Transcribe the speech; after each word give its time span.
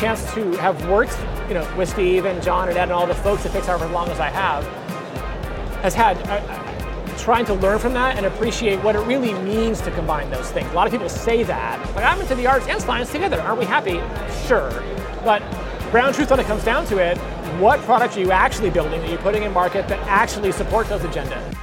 Chance 0.00 0.32
to 0.32 0.52
have 0.52 0.88
worked, 0.88 1.14
you 1.46 1.54
know, 1.54 1.74
with 1.76 1.90
Steve 1.90 2.24
and 2.24 2.42
John 2.42 2.70
and 2.70 2.78
Ed 2.78 2.84
and 2.84 2.92
all 2.92 3.06
the 3.06 3.14
folks 3.14 3.44
at 3.44 3.52
Pixar 3.52 3.78
for 3.78 3.84
as 3.84 3.90
long 3.90 4.08
as 4.08 4.18
I 4.18 4.30
have, 4.30 4.64
has 5.82 5.94
had 5.94 6.16
uh, 6.28 7.16
trying 7.18 7.44
to 7.44 7.54
learn 7.54 7.78
from 7.78 7.92
that 7.92 8.16
and 8.16 8.24
appreciate 8.24 8.82
what 8.82 8.96
it 8.96 9.00
really 9.00 9.34
means 9.34 9.82
to 9.82 9.90
combine 9.90 10.30
those 10.30 10.50
things. 10.50 10.70
A 10.70 10.72
lot 10.72 10.86
of 10.86 10.92
people 10.92 11.10
say 11.10 11.42
that, 11.42 11.78
like 11.94 12.04
I'm 12.04 12.18
into 12.18 12.34
the 12.34 12.46
arts 12.46 12.66
and 12.66 12.80
science 12.80 13.12
together. 13.12 13.38
Aren't 13.42 13.58
we 13.58 13.66
happy? 13.66 14.00
Sure, 14.46 14.70
but 15.22 15.42
ground 15.90 16.14
truth 16.14 16.30
when 16.30 16.40
it 16.40 16.46
comes 16.46 16.64
down 16.64 16.86
to 16.86 16.96
it, 16.96 17.18
what 17.60 17.78
products 17.80 18.16
are 18.16 18.20
you 18.20 18.32
actually 18.32 18.70
building 18.70 19.02
that 19.02 19.10
you're 19.10 19.18
putting 19.18 19.42
in 19.42 19.52
market 19.52 19.86
that 19.88 19.98
actually 20.06 20.50
support 20.50 20.88
those 20.88 21.02
agendas? 21.02 21.56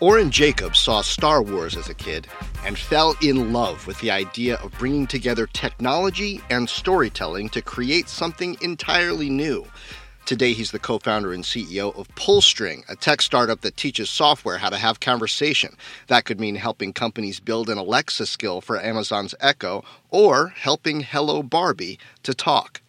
Oren 0.00 0.30
Jacobs 0.30 0.78
saw 0.78 1.00
Star 1.00 1.42
Wars 1.42 1.76
as 1.76 1.88
a 1.88 1.94
kid 1.94 2.28
and 2.64 2.78
fell 2.78 3.14
in 3.22 3.52
love 3.52 3.86
with 3.86 4.00
the 4.00 4.10
idea 4.10 4.56
of 4.56 4.72
bringing 4.78 5.06
together 5.06 5.46
technology 5.46 6.40
and 6.50 6.68
storytelling 6.68 7.48
to 7.50 7.62
create 7.62 8.08
something 8.08 8.56
entirely 8.60 9.30
new. 9.30 9.66
Today, 10.28 10.52
he's 10.52 10.72
the 10.72 10.78
co 10.78 10.98
founder 10.98 11.32
and 11.32 11.42
CEO 11.42 11.96
of 11.98 12.06
Pullstring, 12.14 12.82
a 12.90 12.96
tech 12.96 13.22
startup 13.22 13.62
that 13.62 13.78
teaches 13.78 14.10
software 14.10 14.58
how 14.58 14.68
to 14.68 14.76
have 14.76 15.00
conversation. 15.00 15.74
That 16.08 16.26
could 16.26 16.38
mean 16.38 16.56
helping 16.56 16.92
companies 16.92 17.40
build 17.40 17.70
an 17.70 17.78
Alexa 17.78 18.26
skill 18.26 18.60
for 18.60 18.78
Amazon's 18.78 19.34
Echo 19.40 19.84
or 20.10 20.48
helping 20.48 21.00
Hello 21.00 21.42
Barbie 21.42 21.98
to 22.24 22.34
talk. 22.34 22.82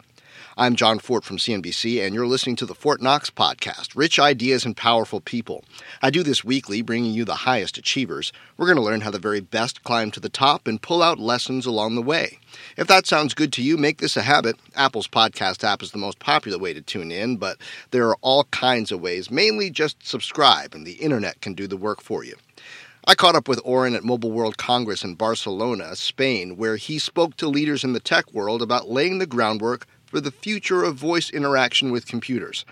I'm 0.56 0.74
Jon 0.74 0.98
Fortt 0.98 1.22
from 1.22 1.36
CNBC, 1.36 2.04
and 2.04 2.12
you're 2.12 2.26
listening 2.26 2.56
to 2.56 2.66
the 2.66 2.74
Fortt 2.74 3.00
Knox 3.00 3.30
podcast 3.30 3.94
Rich 3.94 4.18
Ideas 4.18 4.64
and 4.64 4.76
Powerful 4.76 5.20
People. 5.20 5.64
I 6.02 6.10
do 6.10 6.24
this 6.24 6.42
weekly, 6.42 6.82
bringing 6.82 7.12
you 7.12 7.24
the 7.24 7.34
highest 7.34 7.78
achievers. 7.78 8.32
We're 8.56 8.66
going 8.66 8.76
to 8.76 8.82
learn 8.82 9.02
how 9.02 9.12
the 9.12 9.20
very 9.20 9.38
best 9.38 9.84
climb 9.84 10.10
to 10.10 10.18
the 10.18 10.28
top 10.28 10.66
and 10.66 10.82
pull 10.82 11.04
out 11.04 11.20
lessons 11.20 11.66
along 11.66 11.94
the 11.94 12.02
way. 12.02 12.40
If 12.76 12.88
that 12.88 13.06
sounds 13.06 13.32
good 13.32 13.52
to 13.54 13.62
you, 13.62 13.76
make 13.76 13.98
this 13.98 14.16
a 14.16 14.22
habit. 14.22 14.56
Apple's 14.74 15.06
podcast 15.06 15.62
app 15.62 15.84
is 15.84 15.92
the 15.92 15.98
most 15.98 16.18
popular 16.18 16.58
way 16.58 16.74
to 16.74 16.82
tune 16.82 17.12
in, 17.12 17.36
but 17.36 17.56
there 17.92 18.08
are 18.08 18.18
all 18.20 18.44
kinds 18.44 18.90
of 18.90 19.00
ways. 19.00 19.30
Mainly 19.30 19.70
just 19.70 20.04
subscribe, 20.04 20.74
and 20.74 20.84
the 20.84 20.94
internet 20.94 21.40
can 21.40 21.54
do 21.54 21.68
the 21.68 21.76
work 21.76 22.02
for 22.02 22.24
you. 22.24 22.34
I 23.06 23.14
caught 23.14 23.36
up 23.36 23.48
with 23.48 23.62
Oren 23.64 23.94
at 23.94 24.04
Mobile 24.04 24.30
World 24.30 24.58
Congress 24.58 25.04
in 25.04 25.14
Barcelona, 25.14 25.96
Spain, 25.96 26.56
where 26.56 26.76
he 26.76 26.98
spoke 26.98 27.36
to 27.36 27.48
leaders 27.48 27.82
in 27.82 27.92
the 27.92 28.00
tech 28.00 28.30
world 28.34 28.60
about 28.60 28.90
laying 28.90 29.18
the 29.18 29.26
groundwork 29.26 29.86
for 30.10 30.20
the 30.20 30.32
future 30.32 30.82
of 30.82 30.96
voice 30.96 31.30
interaction 31.30 31.92
with 31.92 32.06
computers. 32.06 32.66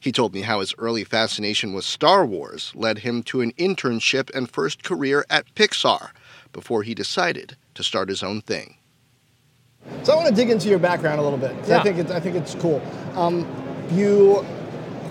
He 0.00 0.12
told 0.12 0.34
me 0.34 0.42
how 0.42 0.60
his 0.60 0.74
early 0.78 1.04
fascination 1.04 1.72
with 1.72 1.84
Star 1.84 2.26
Wars 2.26 2.72
led 2.74 2.98
him 2.98 3.22
to 3.24 3.42
an 3.42 3.52
internship 3.52 4.34
and 4.34 4.50
first 4.50 4.82
career 4.82 5.24
at 5.30 5.54
Pixar 5.54 6.10
before 6.52 6.82
he 6.82 6.94
decided 6.94 7.56
to 7.74 7.84
start 7.84 8.08
his 8.08 8.22
own 8.22 8.40
thing. 8.40 8.76
So 10.02 10.12
I 10.12 10.16
want 10.16 10.28
to 10.28 10.34
dig 10.34 10.50
into 10.50 10.68
your 10.68 10.78
background 10.78 11.20
a 11.20 11.22
little 11.22 11.38
bit. 11.38 11.54
Yeah. 11.68 11.78
I 11.78 11.82
think 11.82 11.98
it's, 11.98 12.10
I 12.10 12.18
think 12.18 12.36
it's 12.36 12.54
cool. 12.56 12.82
Um, 13.14 13.46
you, 13.92 14.44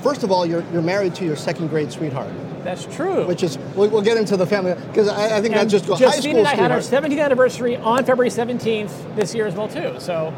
first 0.01 0.23
of 0.23 0.31
all, 0.31 0.45
you're, 0.45 0.63
you're 0.73 0.81
married 0.81 1.15
to 1.15 1.25
your 1.25 1.35
second 1.35 1.69
grade 1.69 1.91
sweetheart, 1.91 2.33
That's 2.63 2.85
true. 2.85 3.27
which 3.27 3.43
is 3.43 3.57
we'll, 3.75 3.89
we'll 3.89 4.01
get 4.01 4.17
into 4.17 4.37
the 4.37 4.45
family 4.45 4.73
because 4.87 5.07
I, 5.07 5.37
I 5.37 5.41
think 5.41 5.55
and 5.55 5.69
that's 5.69 5.71
just 5.71 5.85
high 5.85 5.97
Justine 5.97 6.21
school 6.21 6.37
and 6.39 6.47
I 6.47 6.55
had 6.55 6.71
our 6.71 6.79
17th 6.79 7.23
anniversary 7.23 7.77
on 7.77 8.05
February 8.05 8.29
17th 8.29 9.15
this 9.15 9.33
year 9.35 9.47
as 9.47 9.55
well 9.55 9.67
too. 9.67 9.95
So 9.99 10.33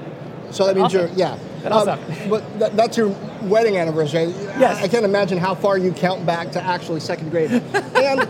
So 0.51 0.65
that 0.65 0.75
means 0.75 0.87
Awesome. 0.95 0.99
you're 1.09 1.17
yeah. 1.17 1.37
That's 1.63 1.75
Um, 1.75 1.89
awesome. 1.89 2.29
but 2.29 2.59
that, 2.59 2.75
that's 2.75 2.97
your 2.97 3.09
wedding 3.43 3.77
anniversary. 3.77 4.25
Yes. 4.59 4.77
I, 4.79 4.83
I 4.83 4.87
can't 4.87 5.05
imagine 5.05 5.37
how 5.37 5.55
far 5.55 5.77
you 5.77 5.91
count 5.91 6.25
back 6.25 6.51
to 6.53 6.61
actually 6.63 6.99
second 6.99 7.29
grade. 7.29 7.51
and 7.51 8.27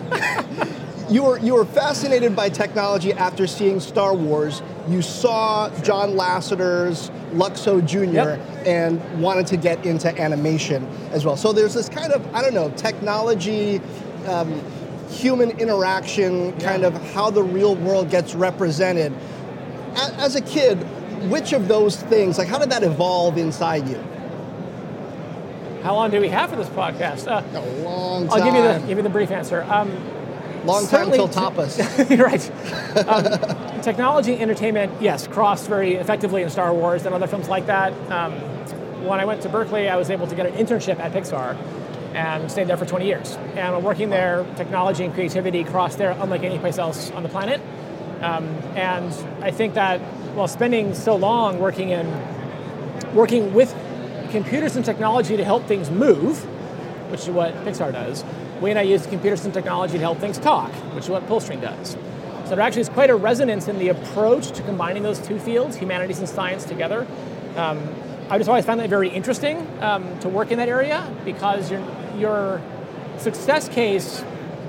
you 1.10 1.24
were 1.24 1.38
you 1.40 1.54
were 1.54 1.66
fascinated 1.66 2.36
by 2.36 2.50
technology 2.50 3.14
after 3.14 3.48
seeing 3.48 3.80
Star 3.80 4.14
Wars. 4.14 4.62
You 4.88 5.02
saw 5.02 5.70
John 5.82 6.12
Lasseter's 6.12 7.10
Luxo 7.34 7.86
Jr. 7.86 8.04
Yep. 8.14 8.40
and 8.68 9.22
wanted 9.22 9.48
to 9.48 9.58
get 9.58 9.86
into 9.86 10.10
animation 10.20 10.86
as 11.12 11.26
well. 11.26 11.38
So 11.38 11.54
there's 11.54 11.74
this 11.74 11.90
kind 11.90 12.12
of 12.14 12.26
I 12.36 12.42
don't 12.42 12.54
know 12.54 12.70
technology. 12.72 13.82
Um, 14.28 14.62
human 15.10 15.50
interaction 15.60 16.58
kind 16.60 16.86
of 16.86 16.94
how 17.12 17.30
the 17.30 17.44
real 17.44 17.76
world 17.76 18.10
gets 18.10 18.34
represented 18.34 19.12
as 19.96 20.38
a 20.38 20.42
kid, 20.42 20.78
which 21.30 21.54
of 21.54 21.68
those 21.68 21.96
things, 21.96 22.38
like 22.38 22.48
how 22.48 22.58
did 22.60 22.70
that 22.72 22.84
evolve 22.84 23.38
inside 23.38 23.88
you? 23.88 24.02
how 25.84 25.96
long 25.96 26.12
do 26.12 26.22
we 26.22 26.30
have 26.30 26.50
for 26.50 26.56
this 26.56 26.70
podcast? 26.70 27.28
Uh, 27.28 27.42
A 27.58 27.82
long 27.84 28.28
time. 28.28 28.42
I'll 28.42 28.46
give 28.46 28.56
you 28.56 28.62
the 28.62 28.88
give 28.88 28.98
you 28.98 29.04
the 29.04 29.10
brief 29.10 29.32
answer. 29.32 29.64
Um, 29.64 29.92
long 30.66 30.86
time 30.88 31.12
t- 31.12 31.18
tapas. 31.18 32.10
You're 32.16 32.28
right. 32.28 33.08
Um, 33.08 33.82
technology, 33.82 34.40
entertainment, 34.40 34.92
yes, 35.02 35.28
crossed 35.28 35.68
very 35.68 35.96
effectively 35.96 36.44
in 36.44 36.50
Star 36.52 36.72
Wars 36.72 37.06
and 37.08 37.16
other 37.16 37.26
films 37.26 37.50
like 37.50 37.66
that. 37.66 37.94
Um, 38.12 38.34
when 39.04 39.20
I 39.20 39.26
went 39.26 39.42
to 39.42 39.50
Berkeley, 39.50 39.90
I 39.90 39.96
was 39.96 40.12
able 40.12 40.28
to 40.28 40.36
get 40.36 40.46
an 40.46 40.54
internship 40.54 41.00
at 41.00 41.14
Pixar 41.14 41.58
and 42.14 42.52
stayed 42.52 42.68
there 42.68 42.78
for 42.78 42.86
20 42.86 43.08
years. 43.08 43.36
And 43.56 43.72
while 43.74 43.82
working 43.82 44.12
there, 44.12 44.46
technology 44.58 45.04
and 45.06 45.14
creativity 45.16 45.64
crossed 45.64 45.98
there 45.98 46.12
unlike 46.12 46.44
any 46.44 46.60
place 46.60 46.78
else 46.78 47.10
on 47.12 47.24
the 47.24 47.30
planet. 47.30 47.60
Um, 48.22 48.46
and 48.76 49.12
I 49.44 49.50
think 49.50 49.74
that 49.74 50.00
while 50.34 50.48
spending 50.48 50.94
so 50.94 51.16
long 51.16 51.60
working 51.60 51.90
in 51.90 52.08
working 53.14 53.54
with 53.54 53.76
computers 54.32 54.76
and 54.76 54.86
technology 54.86 55.36
to 55.36 55.44
help 55.44 55.66
things 55.66 55.90
move, 55.90 56.40
which 57.12 57.22
is 57.22 57.30
what 57.30 57.54
Pixar 57.66 57.92
does, 57.92 58.24
we 58.62 58.70
and 58.70 58.80
I 58.80 58.84
use 58.84 59.06
computers 59.06 59.44
and 59.44 59.54
technology 59.54 59.94
to 59.94 60.00
help 60.00 60.20
things 60.20 60.38
talk, 60.38 60.72
which 60.94 61.06
is 61.06 61.10
what 61.10 61.28
Pullstring 61.28 61.62
does. 61.62 61.98
So 62.46 62.56
there 62.56 62.62
actually 62.62 62.82
is 62.82 62.90
quite 62.90 63.10
a 63.10 63.16
resonance 63.16 63.68
in 63.68 63.80
the 63.80 63.90
approach 63.90 64.52
to 64.52 64.64
combining 64.64 65.04
those 65.04 65.20
two 65.20 65.40
fields, 65.40 65.76
humanities 65.76 66.20
and 66.20 66.30
science, 66.30 66.64
together. 66.64 67.08
Um, 67.56 67.82
I 68.30 68.38
just 68.38 68.50
always 68.50 68.66
found 68.66 68.80
that 68.80 68.90
very 68.90 69.10
interesting 69.10 69.68
um, 69.82 70.18
to 70.20 70.30
work 70.30 70.52
in 70.52 70.58
that 70.58 70.70
area 70.70 71.06
because 71.26 71.70
your 71.70 71.84
your 72.18 72.62
success 73.18 73.68
case, 73.68 74.24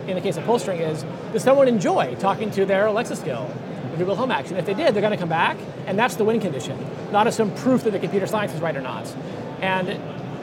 in 0.07 0.15
the 0.15 0.21
case 0.21 0.37
of 0.37 0.45
Pullstring, 0.45 0.81
is 0.81 1.05
does 1.33 1.43
someone 1.43 1.69
enjoy 1.69 2.15
talking 2.17 2.51
to 2.53 2.65
their 2.65 2.87
Alexa 2.87 3.17
skill, 3.17 3.53
Google 3.97 4.17
Home 4.17 4.31
Action? 4.31 4.57
If 4.57 4.67
they 4.67 4.75
did, 4.75 4.95
they're 4.95 5.03
going 5.03 5.13
to 5.13 5.19
come 5.19 5.29
back, 5.29 5.57
and 5.87 5.99
that's 5.99 6.17
the 6.17 6.25
win 6.25 6.41
condition, 6.41 6.79
not 7.11 7.27
as 7.27 7.37
some 7.37 7.55
proof 7.57 7.85
that 7.85 7.91
the 7.91 7.99
computer 7.99 8.27
science 8.27 8.53
is 8.53 8.61
right 8.61 8.77
or 8.77 8.81
not. 8.81 9.07
And 9.61 10.01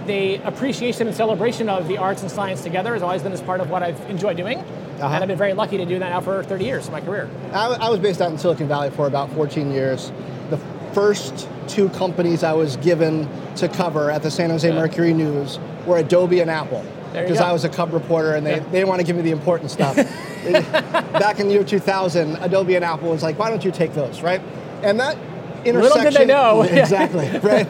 the 0.08 0.36
appreciation 0.38 1.08
and 1.08 1.16
celebration 1.16 1.70
of 1.70 1.88
the 1.88 1.98
arts 1.98 2.22
and 2.22 2.32
science 2.32 2.62
together 2.62 2.94
has 2.94 3.04
always 3.04 3.22
been 3.22 3.32
as 3.32 3.42
part 3.42 3.62
of 3.62 3.70
what 3.70 3.84
I've 3.84 4.00
enjoyed 4.10 4.38
doing, 4.38 4.58
uh-huh. 4.58 5.06
and 5.06 5.24
I've 5.24 5.28
been 5.28 5.38
very 5.38 5.54
lucky 5.54 5.78
to 5.78 5.86
do 5.86 6.00
that 6.00 6.10
now 6.10 6.22
for 6.22 6.44
30 6.44 6.66
years 6.66 6.88
of 6.88 6.94
my 6.94 7.02
career. 7.02 7.30
I, 7.54 7.68
I 7.68 7.90
was 7.90 8.00
based 8.00 8.22
out 8.22 8.32
in 8.32 8.38
Silicon 8.38 8.68
Valley 8.68 8.90
for 8.90 9.08
about 9.08 9.32
14 9.34 9.72
years. 9.72 10.12
The 10.50 10.58
first 10.94 11.48
two 11.68 11.90
companies 11.90 12.44
I 12.44 12.54
was 12.54 12.78
given 12.78 13.30
to 13.56 13.68
cover 13.70 14.10
at 14.10 14.24
the 14.24 14.32
San 14.32 14.50
Jose 14.50 14.70
Mercury 14.72 15.14
News 15.14 15.60
were 15.86 15.98
Adobe 15.98 16.40
and 16.40 16.50
Apple. 16.50 16.84
Because. 17.14 17.40
I 17.40 17.52
was 17.52 17.64
a 17.64 17.70
cub 17.70 17.94
reporter 17.94 18.36
and 18.36 18.46
they, 18.46 18.58
Yeah. 18.58 18.64
they 18.72 18.84
want 18.84 19.00
to 19.00 19.06
give 19.06 19.16
me 19.16 19.22
the 19.22 19.32
important 19.32 19.72
stuff. 19.72 19.96
Back 21.14 21.40
in 21.40 21.48
the 21.48 21.54
year 21.54 21.64
2000, 21.64 22.36
Adobe 22.38 22.76
and 22.76 22.86
Apple 22.86 23.10
was 23.10 23.24
like, 23.24 23.38
why 23.40 23.50
don't 23.50 23.64
you 23.64 23.72
take 23.72 23.94
those, 23.94 24.22
right? 24.22 24.42
And 24.84 25.00
that 25.00 25.18
intersection. 25.66 25.82
Little 25.82 26.04
did 26.04 26.14
they 26.14 26.26
know. 26.26 26.62
Exactly, 26.70 27.28
right? 27.40 27.68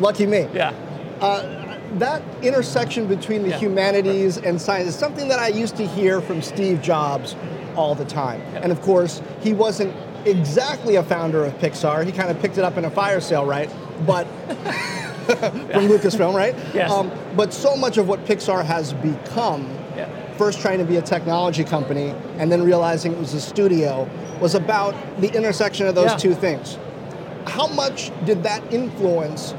Lucky 0.00 0.26
me. 0.26 0.48
Yeah. 0.54 0.72
Uh, 1.20 1.78
that 1.98 2.22
intersection 2.42 3.06
between 3.06 3.42
the 3.42 3.50
Yeah. 3.50 3.58
humanities 3.58 4.38
and 4.38 4.60
science 4.60 4.88
is 4.88 4.96
something 4.96 5.28
that 5.28 5.38
I 5.38 5.48
used 5.48 5.76
to 5.76 5.86
hear 5.86 6.20
from 6.20 6.42
Steve 6.42 6.82
Jobs 6.82 7.34
all 7.74 7.94
the 7.94 8.04
time. 8.04 8.40
And 8.56 8.72
of 8.72 8.80
course, 8.82 9.22
he 9.40 9.52
wasn't 9.52 9.94
exactly 10.26 10.96
a 10.96 11.02
founder 11.02 11.44
of 11.44 11.52
Pixar. 11.58 12.04
He 12.04 12.12
kind 12.12 12.30
of 12.30 12.40
picked 12.40 12.58
it 12.58 12.64
up 12.64 12.76
in 12.76 12.84
a 12.84 12.90
fire 12.90 13.20
sale, 13.20 13.44
right? 13.46 13.70
But 14.06 14.26
from 15.72 15.88
Lucasfilm, 15.88 16.34
right? 16.34 16.54
Um, 16.90 17.10
but 17.36 17.52
so 17.52 17.76
much 17.76 17.98
of 17.98 18.08
what 18.08 18.24
Pixar 18.24 18.64
has 18.64 18.92
become, 18.94 19.68
Yeah. 19.96 20.08
first 20.36 20.60
trying 20.60 20.78
to 20.78 20.84
be 20.84 20.96
a 20.96 21.02
technology 21.02 21.64
company 21.64 22.14
and 22.38 22.50
then 22.50 22.62
realizing 22.62 23.12
it 23.12 23.18
was 23.18 23.34
a 23.34 23.40
studio, 23.40 24.08
was 24.40 24.54
about 24.54 24.94
the 25.20 25.28
intersection 25.34 25.86
of 25.86 25.94
those 25.94 26.10
Yeah. 26.12 26.16
two 26.16 26.34
things. 26.34 26.78
How 27.46 27.66
much 27.66 28.10
did 28.24 28.42
that 28.42 28.62
influence 28.72 29.52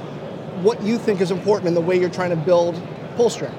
what 0.61 0.81
you 0.81 0.97
think 0.97 1.21
is 1.21 1.31
important 1.31 1.67
in 1.67 1.73
the 1.73 1.81
way 1.81 1.97
you're 1.99 2.09
trying 2.09 2.31
to 2.31 2.35
build 2.35 2.75
Pullstring? 3.17 3.53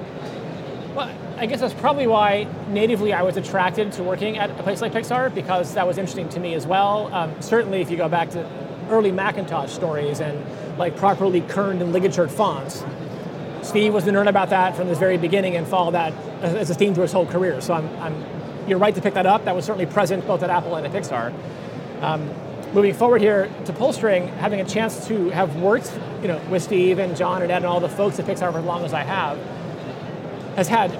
Well, 0.95 1.09
I 1.37 1.45
guess 1.45 1.61
that's 1.61 1.73
probably 1.73 2.07
why 2.07 2.47
natively 2.69 3.13
I 3.13 3.21
was 3.21 3.37
attracted 3.37 3.91
to 3.93 4.03
working 4.03 4.37
at 4.37 4.49
a 4.51 4.63
place 4.63 4.81
like 4.81 4.91
Pixar 4.93 5.33
because 5.33 5.73
that 5.75 5.87
was 5.87 5.97
interesting 5.97 6.27
to 6.29 6.39
me 6.39 6.53
as 6.53 6.67
well. 6.67 7.09
Um, 7.13 7.33
certainly, 7.39 7.81
if 7.81 7.89
you 7.89 7.97
go 7.97 8.09
back 8.09 8.29
to 8.31 8.45
early 8.89 9.11
Macintosh 9.11 9.71
stories 9.71 10.19
and 10.19 10.43
like 10.77 10.95
properly 10.97 11.41
kerned 11.41 11.81
and 11.81 11.93
ligatured 11.93 12.31
fonts, 12.31 12.83
Steve 13.61 13.93
was 13.93 14.05
the 14.05 14.11
nerd 14.11 14.27
about 14.27 14.49
that 14.49 14.75
from 14.75 14.87
the 14.87 14.95
very 14.95 15.17
beginning 15.17 15.55
and 15.55 15.67
followed 15.67 15.91
that 15.91 16.13
as 16.41 16.69
a 16.69 16.73
theme 16.73 16.93
through 16.93 17.03
his 17.03 17.11
whole 17.11 17.25
career. 17.25 17.59
So 17.61 17.73
I'm, 17.73 17.87
I'm, 17.99 18.25
you're 18.67 18.79
right 18.79 18.95
to 18.95 19.01
pick 19.01 19.13
that 19.15 19.25
up. 19.25 19.45
That 19.45 19.55
was 19.55 19.65
certainly 19.65 19.85
present 19.85 20.25
both 20.25 20.43
at 20.43 20.49
Apple 20.49 20.75
and 20.75 20.85
at 20.85 20.93
Pixar. 20.93 21.33
Um, 22.01 22.29
moving 22.73 22.93
forward 22.93 23.21
here 23.21 23.51
to 23.65 23.73
Pullstring, 23.73 24.29
having 24.37 24.61
a 24.61 24.65
chance 24.65 25.07
to 25.07 25.29
have 25.29 25.55
worked, 25.57 25.91
you 26.21 26.27
know, 26.27 26.39
with 26.49 26.63
Steve 26.63 26.99
and 26.99 27.15
John 27.15 27.41
and 27.41 27.51
Ed 27.51 27.57
and 27.57 27.65
all 27.65 27.79
the 27.79 27.89
folks 27.89 28.19
at 28.19 28.25
Pixar 28.25 28.51
for 28.51 28.59
as 28.59 28.65
long 28.65 28.85
as 28.85 28.93
I 28.93 29.03
have, 29.03 29.37
has 30.55 30.67
had 30.67 30.91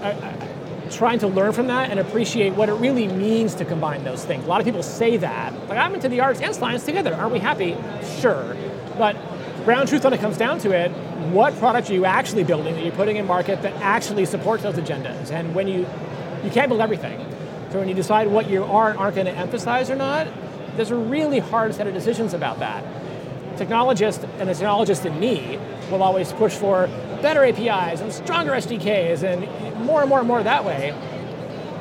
trying 0.91 1.19
to 1.19 1.27
learn 1.27 1.53
from 1.53 1.67
that 1.67 1.89
and 1.89 1.99
appreciate 1.99 2.53
what 2.53 2.69
it 2.69 2.73
really 2.73 3.07
means 3.07 3.55
to 3.55 3.65
combine 3.65 4.03
those 4.03 4.25
things. 4.25 4.45
A 4.45 4.47
lot 4.47 4.59
of 4.59 4.65
people 4.65 4.83
say 4.83 5.17
that, 5.17 5.53
like 5.67 5.77
I'm 5.77 5.93
into 5.93 6.09
the 6.09 6.21
arts 6.21 6.41
and 6.41 6.55
science 6.55 6.85
together. 6.85 7.13
Aren't 7.13 7.33
we 7.33 7.39
happy? 7.39 7.75
Sure, 8.19 8.55
but 8.97 9.15
ground 9.65 9.89
truth 9.89 10.03
when 10.03 10.13
it 10.13 10.19
comes 10.19 10.37
down 10.37 10.59
to 10.59 10.71
it, 10.71 10.89
what 11.31 11.53
product 11.59 11.89
are 11.89 11.93
you 11.93 12.05
actually 12.05 12.43
building 12.43 12.75
that 12.75 12.83
you're 12.83 12.95
putting 12.95 13.17
in 13.17 13.27
market 13.27 13.61
that 13.61 13.73
actually 13.81 14.25
supports 14.25 14.63
those 14.63 14.75
agendas? 14.75 15.31
And 15.31 15.53
when 15.53 15.67
you 15.67 15.85
you 16.43 16.49
can't 16.49 16.69
build 16.69 16.81
everything. 16.81 17.19
So 17.71 17.79
when 17.79 17.87
you 17.87 17.93
decide 17.93 18.27
what 18.27 18.49
you 18.49 18.63
are 18.63 18.89
and 18.89 18.99
aren't 18.99 19.15
going 19.15 19.27
to 19.27 19.33
emphasize 19.33 19.89
or 19.89 19.95
not, 19.95 20.27
there's 20.75 20.91
a 20.91 20.95
really 20.95 21.39
hard 21.39 21.75
set 21.75 21.87
of 21.87 21.93
decisions 21.93 22.33
about 22.33 22.59
that. 22.59 22.83
Technologists 23.57 24.23
and 24.39 24.47
the 24.49 24.53
technologist 24.53 25.05
in 25.05 25.19
me 25.19 25.59
will 25.91 26.01
always 26.01 26.31
push 26.33 26.53
for 26.53 26.89
better 27.21 27.43
APIs 27.43 28.01
and 28.01 28.11
stronger 28.11 28.51
SDKs 28.51 29.23
and 29.23 29.85
more 29.85 30.01
and 30.01 30.09
more 30.09 30.19
and 30.19 30.27
more 30.27 30.41
that 30.43 30.65
way. 30.65 30.91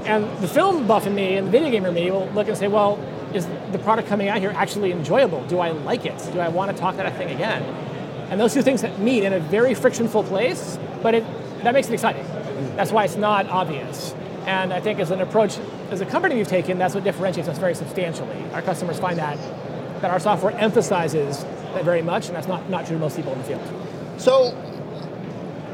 And 0.05 0.25
the 0.39 0.49
film 0.49 0.87
buff 0.87 1.07
in 1.07 1.15
me 1.15 1.37
and 1.37 1.49
the 1.49 1.51
video 1.51 1.71
gamer 1.71 1.93
me 1.93 2.11
will 2.11 2.27
look 2.31 2.49
and 2.49 2.57
say, 2.57 2.69
well, 2.69 2.99
is 3.35 3.47
the 3.73 3.79
product 3.79 4.09
coming 4.09 4.29
out 4.29 4.39
here 4.39 4.53
actually 4.55 4.93
enjoyable? 4.93 5.45
Do 5.47 5.59
I 5.59 5.71
like 5.71 6.07
it? 6.07 6.19
Do 6.33 6.41
I 6.41 6.49
want 6.49 6.71
to 6.71 6.77
talk 6.77 6.97
that 6.97 7.15
thing 7.17 7.31
again? 7.31 7.63
And 8.31 8.41
those 8.41 8.55
two 8.55 8.63
things 8.63 8.83
meet 8.99 9.25
in 9.25 9.33
a 9.33 9.41
very 9.41 9.75
frictionful 9.75 10.25
place, 10.25 10.79
but 11.03 11.15
it, 11.15 11.25
that 11.63 11.75
makes 11.75 11.89
it 11.89 11.95
exciting. 11.95 12.25
That's 12.77 12.93
why 12.93 13.05
it's 13.05 13.17
not 13.17 13.47
obvious. 13.49 14.15
And 14.47 14.73
I 14.73 14.81
think 14.81 14.99
as 14.99 15.11
an 15.11 15.21
approach, 15.21 15.59
as 15.91 16.01
a 16.01 16.07
company 16.07 16.37
we've 16.37 16.49
taken, 16.49 16.79
that's 16.79 16.95
what 16.95 17.05
differentiates 17.05 17.49
us 17.49 17.59
very 17.59 17.75
substantially. 17.75 18.45
Our 18.53 18.63
customers 18.63 18.99
find 18.99 19.19
that 19.19 19.39
that 20.01 20.11
our 20.11 20.21
software 20.21 20.53
emphasizes 20.57 21.45
that 21.75 21.85
very 21.85 22.03
much, 22.03 22.29
and 22.29 22.37
that's 22.37 22.47
not, 22.47 22.69
not 22.71 22.87
true 22.87 22.97
to 22.97 23.01
most 23.01 23.17
people 23.17 23.33
in 23.33 23.39
the 23.39 23.45
field. 23.45 23.63
So 24.19 24.57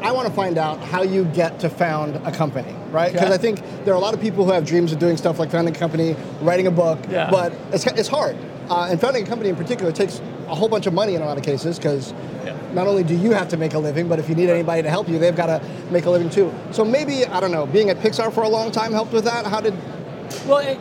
I 0.05 0.13
want 0.13 0.29
to 0.29 0.35
find 0.35 0.59
out 0.59 0.81
how 0.81 1.03
you 1.03 1.25
get 1.25 1.61
to 1.61 1.71
found 1.71 2.17
a 2.27 2.31
company, 2.31 2.75
right? 2.91 3.11
Because 3.11 3.29
okay. 3.29 3.35
I 3.35 3.39
think 3.39 3.85
there 3.87 3.95
are 3.95 3.97
a 3.97 4.01
lot 4.01 4.13
of 4.13 4.21
people 4.21 4.45
who 4.45 4.53
have 4.53 4.67
dreams 4.67 4.93
of 4.93 4.99
doing 4.99 5.17
stuff 5.17 5.39
like 5.39 5.51
founding 5.51 5.75
a 5.75 5.79
company, 5.79 6.15
writing 6.43 6.67
a 6.67 6.71
book, 6.71 6.99
yeah. 7.09 7.31
but 7.31 7.55
it's, 7.73 7.87
it's 7.87 8.09
hard. 8.09 8.37
Uh, 8.69 8.89
and 8.91 9.01
founding 9.01 9.25
a 9.25 9.27
company 9.27 9.49
in 9.49 9.57
particular 9.57 9.93
takes 9.93 10.21
a 10.49 10.55
whole 10.55 10.69
bunch 10.69 10.87
of 10.87 10.93
money 10.93 11.15
in 11.15 11.23
a 11.23 11.25
lot 11.25 11.39
of 11.39 11.43
cases 11.43 11.79
because 11.79 12.13
yeah. 12.45 12.55
not 12.75 12.87
only 12.87 13.03
do 13.03 13.17
you 13.17 13.31
have 13.31 13.49
to 13.49 13.57
make 13.57 13.73
a 13.73 13.79
living, 13.79 14.07
but 14.07 14.19
if 14.19 14.29
you 14.29 14.35
need 14.35 14.51
anybody 14.51 14.83
to 14.83 14.91
help 14.91 15.09
you, 15.09 15.19
they've 15.19 15.35
got 15.35 15.47
to 15.47 15.67
make 15.91 16.05
a 16.05 16.11
living 16.11 16.29
too. 16.29 16.53
So 16.71 16.85
maybe, 16.85 17.25
I 17.25 17.41
don't 17.41 17.51
know, 17.51 17.65
being 17.65 17.89
at 17.89 17.97
Pixar 17.97 18.31
for 18.31 18.43
a 18.43 18.49
long 18.49 18.73
time 18.73 18.93
helped 18.93 19.15
with 19.15 19.25
that? 19.25 19.47
How 19.47 19.63
did. 19.63 19.75
Well, 20.47 20.59
it, 20.59 20.79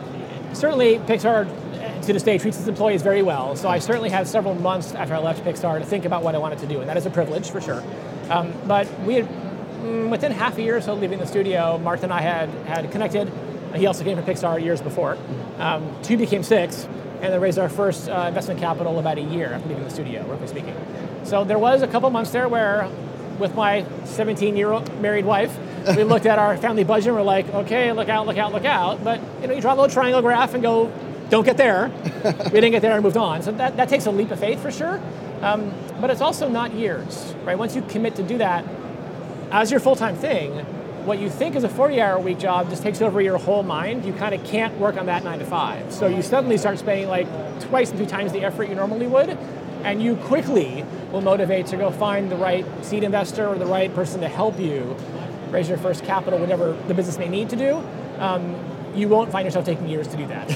certainly 0.54 0.98
Pixar 0.98 1.48
to 2.06 2.12
this 2.12 2.22
day 2.22 2.38
treats 2.38 2.58
its 2.58 2.68
employees 2.68 3.02
very 3.02 3.22
well. 3.22 3.56
So 3.56 3.68
I 3.68 3.78
certainly 3.78 4.10
had 4.10 4.26
several 4.26 4.54
months 4.54 4.94
after 4.94 5.14
I 5.14 5.18
left 5.18 5.44
Pixar 5.44 5.78
to 5.78 5.84
think 5.84 6.04
about 6.04 6.22
what 6.22 6.34
I 6.34 6.38
wanted 6.38 6.58
to 6.60 6.66
do, 6.66 6.80
and 6.80 6.88
that 6.88 6.96
is 6.96 7.06
a 7.06 7.10
privilege 7.10 7.50
for 7.50 7.60
sure. 7.60 7.82
Um, 8.30 8.52
but 8.66 8.88
we 9.00 9.14
had, 9.14 9.28
mm, 9.28 10.10
within 10.10 10.32
half 10.32 10.58
a 10.58 10.62
year 10.62 10.76
or 10.76 10.80
so 10.80 10.94
leaving 10.94 11.18
the 11.18 11.26
studio, 11.26 11.78
Martin 11.78 12.04
and 12.04 12.12
I 12.12 12.20
had, 12.20 12.48
had 12.66 12.90
connected. 12.90 13.30
He 13.74 13.86
also 13.86 14.04
came 14.04 14.16
from 14.16 14.26
Pixar 14.26 14.62
years 14.62 14.80
before. 14.80 15.18
Um, 15.58 15.96
two 16.02 16.16
became 16.16 16.42
six, 16.42 16.84
and 17.20 17.32
then 17.32 17.40
raised 17.40 17.58
our 17.58 17.68
first 17.68 18.08
uh, 18.08 18.26
investment 18.28 18.60
capital 18.60 18.98
about 18.98 19.18
a 19.18 19.22
year 19.22 19.52
after 19.52 19.68
leaving 19.68 19.84
the 19.84 19.90
studio, 19.90 20.24
roughly 20.26 20.46
speaking. 20.46 20.76
So 21.24 21.44
there 21.44 21.58
was 21.58 21.82
a 21.82 21.88
couple 21.88 22.10
months 22.10 22.30
there 22.30 22.48
where, 22.48 22.88
with 23.38 23.54
my 23.54 23.86
17 24.04 24.56
year 24.56 24.70
old 24.70 25.00
married 25.00 25.24
wife, 25.24 25.56
we 25.96 26.04
looked 26.04 26.26
at 26.26 26.38
our 26.38 26.56
family 26.56 26.84
budget 26.84 27.08
and 27.08 27.16
we're 27.16 27.22
like, 27.22 27.48
okay, 27.52 27.92
look 27.92 28.08
out, 28.08 28.26
look 28.26 28.38
out, 28.38 28.52
look 28.52 28.64
out. 28.64 29.02
But 29.02 29.20
you 29.40 29.48
know, 29.48 29.54
you 29.54 29.60
draw 29.60 29.72
a 29.72 29.76
little 29.76 29.90
triangle 29.90 30.22
graph 30.22 30.54
and 30.54 30.62
go, 30.62 30.92
don't 31.30 31.44
get 31.44 31.56
there. 31.56 31.90
we 32.44 32.50
didn't 32.50 32.72
get 32.72 32.82
there 32.82 32.94
and 32.94 33.02
moved 33.02 33.16
on. 33.16 33.42
So 33.42 33.52
that, 33.52 33.76
that 33.76 33.88
takes 33.88 34.06
a 34.06 34.10
leap 34.10 34.30
of 34.30 34.40
faith 34.40 34.60
for 34.60 34.70
sure. 34.70 35.00
Um, 35.42 35.72
but 36.00 36.10
it's 36.10 36.20
also 36.20 36.48
not 36.48 36.74
years, 36.74 37.34
right? 37.44 37.58
Once 37.58 37.74
you 37.74 37.82
commit 37.82 38.16
to 38.16 38.22
do 38.22 38.38
that 38.38 38.64
as 39.50 39.70
your 39.70 39.80
full 39.80 39.96
time 39.96 40.16
thing, 40.16 40.52
what 41.04 41.18
you 41.18 41.28
think 41.28 41.54
is 41.54 41.64
a 41.64 41.68
40 41.68 42.00
hour 42.00 42.16
a 42.16 42.20
week 42.20 42.38
job 42.38 42.70
just 42.70 42.82
takes 42.82 43.02
over 43.02 43.20
your 43.20 43.36
whole 43.36 43.62
mind. 43.62 44.04
You 44.04 44.12
kind 44.14 44.34
of 44.34 44.42
can't 44.44 44.76
work 44.78 44.96
on 44.96 45.06
that 45.06 45.22
nine 45.22 45.38
to 45.38 45.44
five. 45.44 45.92
So 45.92 46.06
you 46.06 46.22
suddenly 46.22 46.56
start 46.56 46.78
spending 46.78 47.08
like 47.08 47.26
twice 47.60 47.90
and 47.90 47.98
three 47.98 48.06
times 48.06 48.32
the 48.32 48.40
effort 48.40 48.68
you 48.68 48.74
normally 48.74 49.06
would. 49.06 49.30
And 49.82 50.02
you 50.02 50.16
quickly 50.16 50.84
will 51.12 51.20
motivate 51.20 51.66
to 51.66 51.76
go 51.76 51.90
find 51.90 52.32
the 52.32 52.36
right 52.36 52.64
seed 52.82 53.04
investor 53.04 53.46
or 53.46 53.58
the 53.58 53.66
right 53.66 53.94
person 53.94 54.22
to 54.22 54.28
help 54.28 54.58
you 54.58 54.96
raise 55.50 55.68
your 55.68 55.78
first 55.78 56.04
capital, 56.04 56.38
whatever 56.38 56.72
the 56.88 56.94
business 56.94 57.18
may 57.18 57.28
need 57.28 57.50
to 57.50 57.56
do. 57.56 57.82
Um, 58.18 58.73
you 58.94 59.08
won't 59.08 59.30
find 59.30 59.44
yourself 59.44 59.64
taking 59.64 59.88
years 59.88 60.08
to 60.08 60.16
do 60.16 60.26
that 60.26 60.48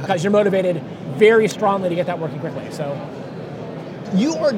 because 0.00 0.24
you're 0.24 0.30
motivated 0.32 0.82
very 1.16 1.48
strongly 1.48 1.88
to 1.88 1.94
get 1.94 2.06
that 2.06 2.18
working 2.18 2.40
quickly. 2.40 2.70
So 2.72 2.92
you 4.14 4.34
are 4.34 4.52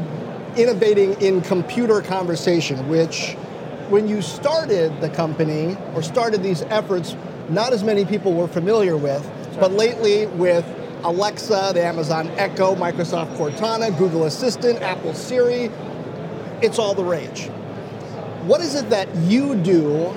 innovating 0.57 1.21
in 1.21 1.41
computer 1.41 2.01
conversation, 2.01 2.89
which 2.89 3.35
when 3.89 4.09
you 4.09 4.23
started 4.23 5.01
the 5.01 5.11
company 5.11 5.77
or 5.95 6.03
started 6.03 6.43
these 6.43 6.63
efforts, 6.63 7.17
not 7.49 7.73
as 7.73 7.83
many 7.85 8.05
people 8.05 8.33
were 8.33 8.49
familiar 8.49 8.97
with. 8.97 9.23
Sure. 9.23 9.61
But 9.61 9.73
lately, 9.73 10.27
with 10.27 10.65
Alexa, 11.05 11.73
the 11.75 11.85
Amazon 11.85 12.29
Echo, 12.37 12.75
Microsoft 12.75 13.37
Cortana, 13.37 13.97
Google 13.99 14.25
Assistant, 14.25 14.81
Apple 14.81 15.15
Siri, 15.15 15.71
it's 16.63 16.79
all 16.79 16.95
the 16.95 17.05
rage. 17.05 17.49
What 18.47 18.61
is 18.61 18.75
it 18.75 18.91
that 18.91 19.15
you 19.17 19.55
do 19.57 20.15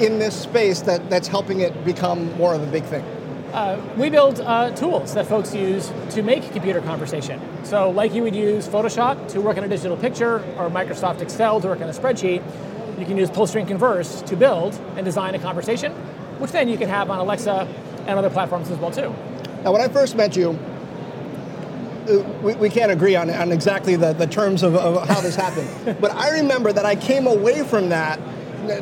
in 0.00 0.18
this 0.18 0.40
space 0.40 0.82
that, 0.82 1.08
that's 1.10 1.28
helping 1.28 1.60
it 1.60 1.84
become 1.84 2.36
more 2.36 2.54
of 2.54 2.62
a 2.62 2.66
big 2.66 2.84
thing? 2.84 3.04
Uh, 3.52 3.80
we 3.96 4.10
build 4.10 4.40
uh, 4.40 4.70
tools 4.76 5.14
that 5.14 5.26
folks 5.26 5.54
use 5.54 5.90
to 6.10 6.22
make 6.22 6.52
computer 6.52 6.82
conversation. 6.82 7.40
So, 7.64 7.90
like 7.90 8.12
you 8.12 8.22
would 8.22 8.36
use 8.36 8.68
Photoshop 8.68 9.28
to 9.28 9.40
work 9.40 9.56
on 9.56 9.64
a 9.64 9.68
digital 9.68 9.96
picture 9.96 10.44
or 10.58 10.68
Microsoft 10.68 11.22
Excel 11.22 11.60
to 11.60 11.68
work 11.68 11.80
on 11.80 11.88
a 11.88 11.92
spreadsheet, 11.92 12.42
you 12.98 13.06
can 13.06 13.16
use 13.16 13.30
Pullstring 13.30 13.66
Converse 13.66 14.22
to 14.22 14.36
build 14.36 14.74
and 14.96 15.04
design 15.04 15.34
a 15.34 15.38
conversation, 15.38 15.92
which 16.40 16.52
then 16.52 16.68
you 16.68 16.76
can 16.76 16.88
have 16.88 17.10
on 17.10 17.18
Alexa 17.20 17.66
and 18.06 18.18
other 18.18 18.28
platforms 18.28 18.70
as 18.70 18.78
well 18.78 18.90
too. 18.90 19.14
Now, 19.64 19.72
when 19.72 19.80
I 19.80 19.88
first 19.88 20.14
met 20.14 20.36
you, 20.36 20.50
uh, 22.08 22.18
we, 22.42 22.54
we 22.54 22.68
can't 22.68 22.92
agree 22.92 23.16
on, 23.16 23.30
on 23.30 23.50
exactly 23.50 23.96
the, 23.96 24.12
the 24.12 24.26
terms 24.26 24.62
of, 24.62 24.74
of 24.74 25.08
how 25.08 25.20
this 25.20 25.36
happened, 25.36 26.00
but 26.00 26.10
I 26.12 26.30
remember 26.30 26.72
that 26.72 26.84
I 26.84 26.96
came 26.96 27.26
away 27.26 27.62
from 27.62 27.88
that 27.88 28.20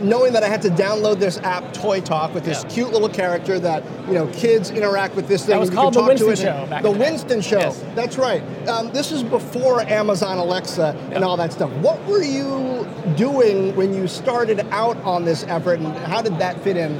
knowing 0.02 0.32
that 0.32 0.42
I 0.42 0.48
had 0.48 0.62
to 0.62 0.68
download 0.68 1.18
this 1.18 1.38
app, 1.38 1.72
Toy 1.72 2.00
Talk, 2.00 2.34
with 2.34 2.44
this 2.44 2.62
yeah. 2.62 2.68
cute 2.70 2.92
little 2.92 3.08
character 3.08 3.58
that 3.58 3.84
you 4.06 4.14
know 4.14 4.26
kids 4.28 4.70
interact 4.70 5.14
with 5.14 5.28
this 5.28 5.42
thing. 5.42 5.54
That 5.54 5.60
was 5.60 5.70
called 5.70 5.94
the 5.94 6.02
Winston 6.02 6.36
Show. 6.36 6.80
the, 6.82 6.90
Winston 6.90 7.40
Show. 7.40 7.58
Yes. 7.58 7.84
That's 7.94 8.18
right. 8.18 8.42
Um, 8.68 8.90
this 8.92 9.12
is 9.12 9.22
before 9.22 9.80
Amazon 9.82 10.38
Alexa 10.38 10.96
and 11.12 11.24
all 11.24 11.36
that 11.36 11.52
stuff. 11.52 11.70
What 11.74 12.04
were 12.06 12.22
you 12.22 12.86
doing 13.16 13.74
when 13.76 13.94
you 13.94 14.06
started 14.08 14.60
out 14.70 14.96
on 14.98 15.24
this 15.24 15.44
effort, 15.44 15.80
and 15.80 15.96
how 16.06 16.22
did 16.22 16.38
that 16.38 16.60
fit 16.62 16.76
in? 16.76 16.92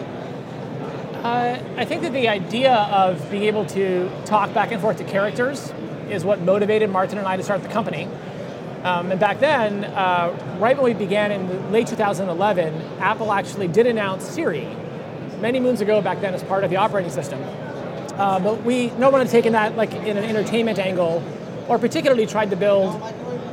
Uh, 1.27 1.61
I 1.77 1.85
think 1.85 2.03
that 2.03 2.13
the 2.13 2.29
idea 2.29 2.73
of 2.73 3.31
being 3.31 3.45
able 3.45 3.67
to 3.67 4.09
talk 4.25 4.55
back 4.55 4.71
and 4.71 4.81
forth 4.81 4.99
to 4.99 5.05
characters 5.05 5.73
is 6.09 6.25
what 6.25 6.41
motivated 6.41 6.91
Martin 6.91 7.19
and 7.19 7.27
I 7.27 7.37
to 7.37 7.43
start 7.43 7.63
the 7.63 7.69
company. 7.69 8.09
Um, 8.85 9.11
and 9.11 9.19
back 9.19 9.41
then, 9.41 9.85
uh, 9.85 10.57
right 10.61 10.77
when 10.77 10.85
we 10.85 10.95
began 10.95 11.33
in 11.33 11.73
late 11.73 11.87
2011, 11.87 12.75
Apple 13.01 13.33
actually 13.33 13.69
did 13.69 13.87
announce 13.87 14.25
Siri 14.25 14.69
many 15.41 15.61
moons 15.61 15.81
ago 15.81 16.01
back 16.01 16.21
then 16.21 16.35
as 16.35 16.43
part 16.45 16.65
of 16.65 16.71
the 16.71 16.77
operating 16.77 17.11
system. 17.11 17.43
Uh, 18.15 18.39
but 18.39 18.63
we, 18.63 18.91
no 18.93 19.11
one 19.11 19.21
had 19.21 19.31
taken 19.31 19.53
that 19.53 19.77
like 19.77 19.93
in 19.93 20.17
an 20.17 20.25
entertainment 20.25 20.79
angle 20.79 21.23
or 21.69 21.79
particularly 21.79 22.27
tried 22.27 22.51
to 22.51 22.57
build 22.57 23.01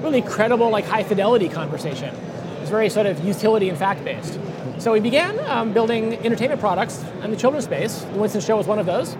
really 0.01 0.21
credible, 0.21 0.69
like 0.69 0.85
high 0.85 1.03
fidelity 1.03 1.49
conversation. 1.49 2.13
It 2.13 2.61
was 2.61 2.69
very 2.69 2.89
sort 2.89 3.07
of 3.07 3.23
utility 3.25 3.69
and 3.69 3.77
fact 3.77 4.03
based. 4.03 4.39
So 4.77 4.93
we 4.93 4.99
began 4.99 5.39
um, 5.49 5.73
building 5.73 6.13
entertainment 6.25 6.59
products 6.61 7.03
in 7.23 7.31
the 7.31 7.37
children's 7.37 7.65
space. 7.65 8.01
The 8.01 8.19
Winston 8.19 8.41
Show 8.41 8.57
was 8.57 8.67
one 8.67 8.79
of 8.79 8.85
those. 8.85 9.15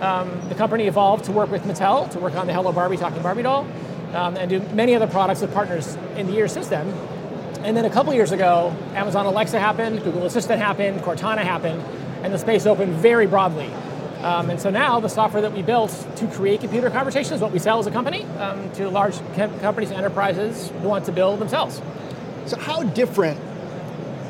Um, 0.00 0.40
the 0.48 0.54
company 0.54 0.86
evolved 0.86 1.24
to 1.26 1.32
work 1.32 1.50
with 1.50 1.62
Mattel 1.62 2.10
to 2.10 2.18
work 2.18 2.34
on 2.34 2.46
the 2.46 2.52
Hello 2.52 2.72
Barbie 2.72 2.96
Talking 2.96 3.22
Barbie 3.22 3.42
doll 3.42 3.66
um, 4.14 4.36
and 4.36 4.48
do 4.50 4.60
many 4.74 4.94
other 4.94 5.06
products 5.06 5.40
with 5.40 5.52
partners 5.52 5.96
in 6.16 6.26
the 6.26 6.32
years 6.32 6.52
since 6.52 6.68
then. 6.68 6.86
And 7.64 7.76
then 7.76 7.84
a 7.84 7.90
couple 7.90 8.12
years 8.14 8.30
ago, 8.32 8.74
Amazon 8.94 9.26
Alexa 9.26 9.58
happened, 9.58 10.02
Google 10.04 10.26
Assistant 10.26 10.60
happened, 10.60 11.00
Cortana 11.00 11.38
happened, 11.38 11.82
and 12.22 12.32
the 12.32 12.38
space 12.38 12.66
opened 12.66 12.94
very 12.96 13.26
broadly. 13.26 13.70
Um, 14.22 14.48
and 14.50 14.58
so 14.60 14.70
now 14.70 15.00
the 15.00 15.08
software 15.08 15.42
that 15.42 15.52
we 15.52 15.62
built 15.62 15.90
to 16.16 16.26
create 16.28 16.60
computer 16.60 16.88
conversations 16.90 17.40
what 17.42 17.52
we 17.52 17.58
sell 17.58 17.78
as 17.78 17.86
a 17.86 17.90
company 17.90 18.24
um, 18.38 18.70
to 18.72 18.88
large 18.88 19.14
companies 19.34 19.90
and 19.90 19.98
enterprises 19.98 20.70
who 20.80 20.88
want 20.88 21.04
to 21.06 21.12
build 21.12 21.38
themselves. 21.40 21.82
So 22.46 22.58
how 22.58 22.82
different 22.82 23.38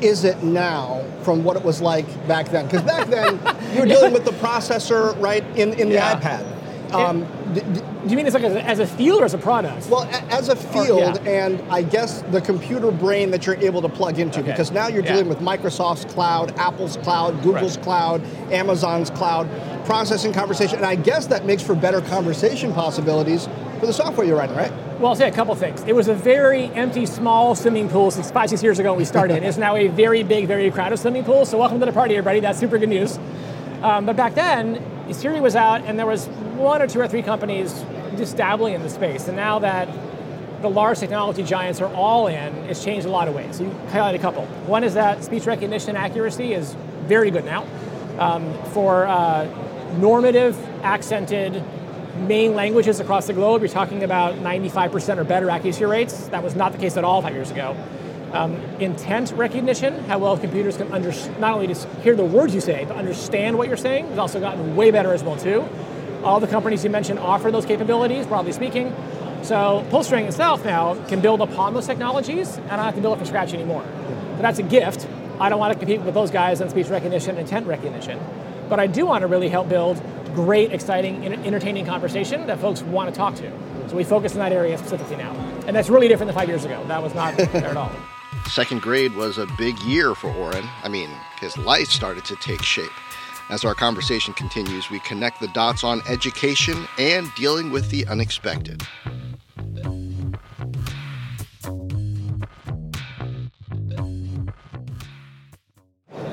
is 0.01 0.25
it 0.25 0.43
now 0.43 1.01
from 1.23 1.45
what 1.45 1.55
it 1.55 1.63
was 1.63 1.81
like 1.81 2.05
back 2.27 2.49
then? 2.49 2.65
Because 2.65 2.81
back 2.81 3.07
then 3.07 3.39
you 3.73 3.79
were 3.81 3.85
dealing 3.95 4.11
with 4.11 4.25
the 4.25 4.31
processor 4.31 5.17
right 5.21 5.43
in, 5.57 5.73
in 5.73 5.87
the 5.89 5.95
Yeah. 5.95 6.19
iPad. 6.19 6.93
Um, 6.93 7.25
d- 7.53 7.61
d- 7.73 7.81
Do 8.05 8.11
you 8.11 8.17
mean 8.17 8.27
it's 8.27 8.35
like 8.35 8.43
as 8.43 8.53
a, 8.53 8.63
as 8.63 8.77
a 8.79 8.85
field 8.85 9.21
or 9.21 9.25
as 9.25 9.33
a 9.33 9.37
product? 9.39 9.87
well, 9.89 10.03
a- 10.03 10.33
as 10.33 10.49
a 10.49 10.55
field, 10.55 11.19
yeah. 11.23 11.29
and 11.31 11.59
I 11.71 11.81
guess 11.81 12.21
the 12.29 12.39
computer 12.39 12.91
brain 12.91 13.31
that 13.31 13.47
you're 13.47 13.55
able 13.55 13.81
to 13.81 13.89
plug 13.89 14.19
into, 14.19 14.41
Okay. 14.41 14.51
because 14.51 14.71
now 14.71 14.87
you're 14.87 15.03
Yeah. 15.03 15.13
dealing 15.13 15.27
with 15.29 15.39
Microsoft's 15.39 16.05
cloud, 16.13 16.53
Apple's 16.57 16.97
cloud, 16.97 17.41
Google's 17.41 17.77
Right. 17.77 17.83
cloud, 17.83 18.21
Amazon's 18.51 19.09
cloud, 19.09 19.47
processing 19.85 20.33
conversation, 20.33 20.77
and 20.77 20.85
I 20.85 20.93
guess 20.93 21.25
that 21.27 21.45
makes 21.45 21.63
for 21.63 21.73
better 21.73 21.99
conversation 21.99 22.73
possibilities 22.73 23.49
for 23.79 23.87
the 23.87 23.93
software 23.93 24.25
you're 24.27 24.37
writing, 24.37 24.55
right? 24.55 24.71
Well, 24.99 25.07
I'll 25.09 25.15
say 25.15 25.27
a 25.27 25.31
couple 25.31 25.55
things. 25.55 25.83
It 25.87 25.93
was 25.95 26.07
a 26.07 26.13
very 26.13 26.69
empty, 26.75 27.07
small 27.07 27.55
swimming 27.55 27.89
pool 27.89 28.11
six, 28.11 28.29
five, 28.29 28.49
six 28.51 28.61
years 28.61 28.77
ago 28.77 28.91
when 28.91 28.99
we 28.99 29.05
started. 29.05 29.41
it's 29.43 29.57
now 29.57 29.75
a 29.75 29.87
very 29.87 30.21
big, 30.21 30.47
very 30.47 30.69
crowded 30.69 30.97
swimming 30.99 31.23
pool. 31.23 31.43
So 31.45 31.57
welcome 31.57 31.79
to 31.79 31.85
the 31.87 31.91
party, 31.91 32.15
everybody. 32.15 32.39
That's 32.39 32.59
super 32.59 32.77
good 32.77 32.89
news. 32.89 33.17
Um, 33.81 34.05
but 34.05 34.15
back 34.15 34.35
then, 34.35 34.79
Siri 35.11 35.41
was 35.41 35.55
out, 35.55 35.81
and 35.85 35.99
there 35.99 36.05
was 36.05 36.27
one 36.57 36.81
or 36.81 36.87
two 36.87 36.99
or 37.01 37.07
three 37.07 37.21
companies 37.21 37.83
just 38.15 38.37
dabbling 38.37 38.73
in 38.73 38.81
the 38.81 38.89
space. 38.89 39.27
And 39.27 39.35
now 39.35 39.59
that 39.59 39.87
the 40.61 40.69
large 40.69 40.99
technology 40.99 41.43
giants 41.43 41.81
are 41.81 41.93
all 41.93 42.27
in, 42.27 42.53
it's 42.69 42.83
changed 42.83 43.05
a 43.05 43.09
lot 43.09 43.27
of 43.27 43.35
ways. 43.35 43.57
So 43.57 43.63
you 43.63 43.69
highlight 43.89 44.15
a 44.15 44.19
couple. 44.19 44.45
One 44.65 44.83
is 44.83 44.95
that 44.95 45.23
speech 45.23 45.45
recognition 45.45 45.95
accuracy 45.95 46.53
is 46.53 46.75
very 47.03 47.31
good 47.31 47.45
now. 47.45 47.65
Um, 48.17 48.53
for 48.71 49.05
uh, 49.05 49.45
normative, 49.97 50.57
accented, 50.83 51.63
main 52.15 52.55
languages 52.55 52.99
across 52.99 53.27
the 53.27 53.33
globe, 53.33 53.61
you're 53.61 53.69
talking 53.69 54.03
about 54.03 54.35
95% 54.35 55.17
or 55.17 55.23
better 55.23 55.49
accuracy 55.49 55.85
rates. 55.85 56.27
That 56.29 56.43
was 56.43 56.55
not 56.55 56.71
the 56.71 56.77
case 56.77 56.97
at 56.97 57.03
all 57.03 57.21
five 57.21 57.33
years 57.33 57.51
ago. 57.51 57.75
Um, 58.31 58.55
intent 58.79 59.31
recognition, 59.33 60.03
how 60.05 60.19
well 60.19 60.37
computers 60.37 60.77
can 60.77 60.91
under, 60.91 61.11
not 61.39 61.53
only 61.53 61.67
just 61.67 61.87
hear 62.01 62.15
the 62.15 62.25
words 62.25 62.53
you 62.53 62.61
say, 62.61 62.85
but 62.85 62.97
understand 62.97 63.57
what 63.57 63.67
you're 63.67 63.77
saying, 63.77 64.07
has 64.09 64.17
also 64.17 64.39
gotten 64.39 64.75
way 64.75 64.91
better 64.91 65.13
as 65.13 65.23
well 65.23 65.37
too. 65.37 65.67
All 66.25 66.39
the 66.39 66.47
companies 66.47 66.83
you 66.83 66.89
mentioned 66.89 67.19
offer 67.19 67.51
those 67.51 67.65
capabilities, 67.65 68.25
broadly 68.25 68.51
speaking. 68.51 68.89
So 69.43 69.85
Pullstring 69.91 70.27
itself 70.27 70.65
now 70.65 70.95
can 71.05 71.21
build 71.21 71.39
upon 71.39 71.75
those 71.75 71.85
technologies, 71.85 72.57
and 72.57 72.71
I 72.71 72.75
don't 72.77 72.85
have 72.85 72.95
to 72.95 73.01
build 73.01 73.13
it 73.13 73.17
from 73.17 73.27
scratch 73.27 73.53
anymore. 73.53 73.85
But 74.31 74.41
that's 74.41 74.57
a 74.57 74.63
gift. 74.63 75.07
I 75.39 75.49
don't 75.49 75.59
want 75.59 75.73
to 75.73 75.77
compete 75.77 76.01
with 76.01 76.15
those 76.15 76.31
guys 76.31 76.61
on 76.61 76.69
speech 76.69 76.87
recognition 76.87 77.31
and 77.31 77.39
intent 77.41 77.67
recognition. 77.67 78.19
But 78.67 78.79
I 78.79 78.87
do 78.87 79.05
want 79.05 79.21
to 79.21 79.27
really 79.27 79.49
help 79.49 79.69
build 79.69 80.01
great, 80.33 80.71
exciting, 80.71 81.23
entertaining 81.23 81.85
conversation 81.85 82.47
that 82.47 82.59
folks 82.59 82.81
want 82.81 83.13
to 83.13 83.15
talk 83.15 83.35
to. 83.35 83.51
So 83.87 83.95
we 83.95 84.03
focus 84.03 84.33
in 84.33 84.39
that 84.39 84.51
area 84.51 84.79
specifically 84.79 85.17
now. 85.17 85.31
And 85.67 85.75
that's 85.75 85.89
really 85.89 86.07
different 86.07 86.29
than 86.29 86.35
five 86.35 86.49
years 86.49 86.65
ago. 86.65 86.83
That 86.87 87.03
was 87.03 87.13
not 87.13 87.37
there 87.37 87.67
at 87.67 87.77
all. 87.77 87.91
Second 88.47 88.81
grade 88.81 89.13
was 89.13 89.37
a 89.37 89.45
big 89.57 89.77
year 89.81 90.15
for 90.15 90.31
Oren. 90.31 90.67
I 90.83 90.89
mean, 90.89 91.09
his 91.39 91.55
life 91.55 91.89
started 91.89 92.25
to 92.25 92.35
take 92.37 92.63
shape. 92.63 92.89
As 93.49 93.63
our 93.63 93.75
conversation 93.75 94.33
continues, 94.33 94.89
we 94.89 94.99
connect 95.01 95.39
the 95.39 95.47
dots 95.49 95.83
on 95.83 96.01
education 96.09 96.87
and 96.97 97.27
dealing 97.35 97.71
with 97.71 97.89
the 97.91 98.05
unexpected. 98.07 98.81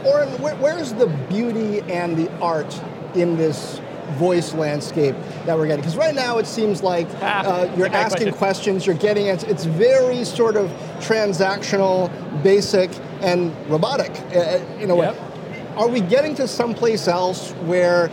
Oren, 0.05 0.29
where, 0.41 0.57
where's 0.57 0.93
the 0.95 1.07
beauty 1.29 1.81
and 1.83 2.17
the 2.17 2.31
art 2.41 2.81
in 3.15 3.37
this 3.37 3.81
voice 4.13 4.53
landscape 4.55 5.15
that 5.47 5.57
we're 5.57 5.67
getting? 5.67 5.81
Because 5.81 5.97
right 5.97 6.15
now 6.15 6.39
it 6.39 6.47
seems 6.47 6.83
like 6.83 7.07
Ah, 7.21 7.45
uh, 7.45 7.75
you're 7.77 7.87
asking 7.89 8.33
question. 8.33 8.33
questions, 8.33 8.87
you're 8.87 8.97
getting 8.97 9.27
it. 9.27 9.45
It's 9.45 9.65
very 9.65 10.25
sort 10.25 10.57
of 10.57 10.71
transactional, 11.01 12.11
basic, 12.43 12.91
and 13.21 13.55
robotic 13.71 14.11
uh, 14.35 14.61
in 14.81 14.91
a 14.91 14.97
way. 14.97 15.07
Yep. 15.07 15.32
Are 15.77 15.89
we 15.89 16.03
getting 16.03 16.35
to 16.35 16.47
someplace 16.47 17.09
else 17.09 17.53
where 17.65 18.11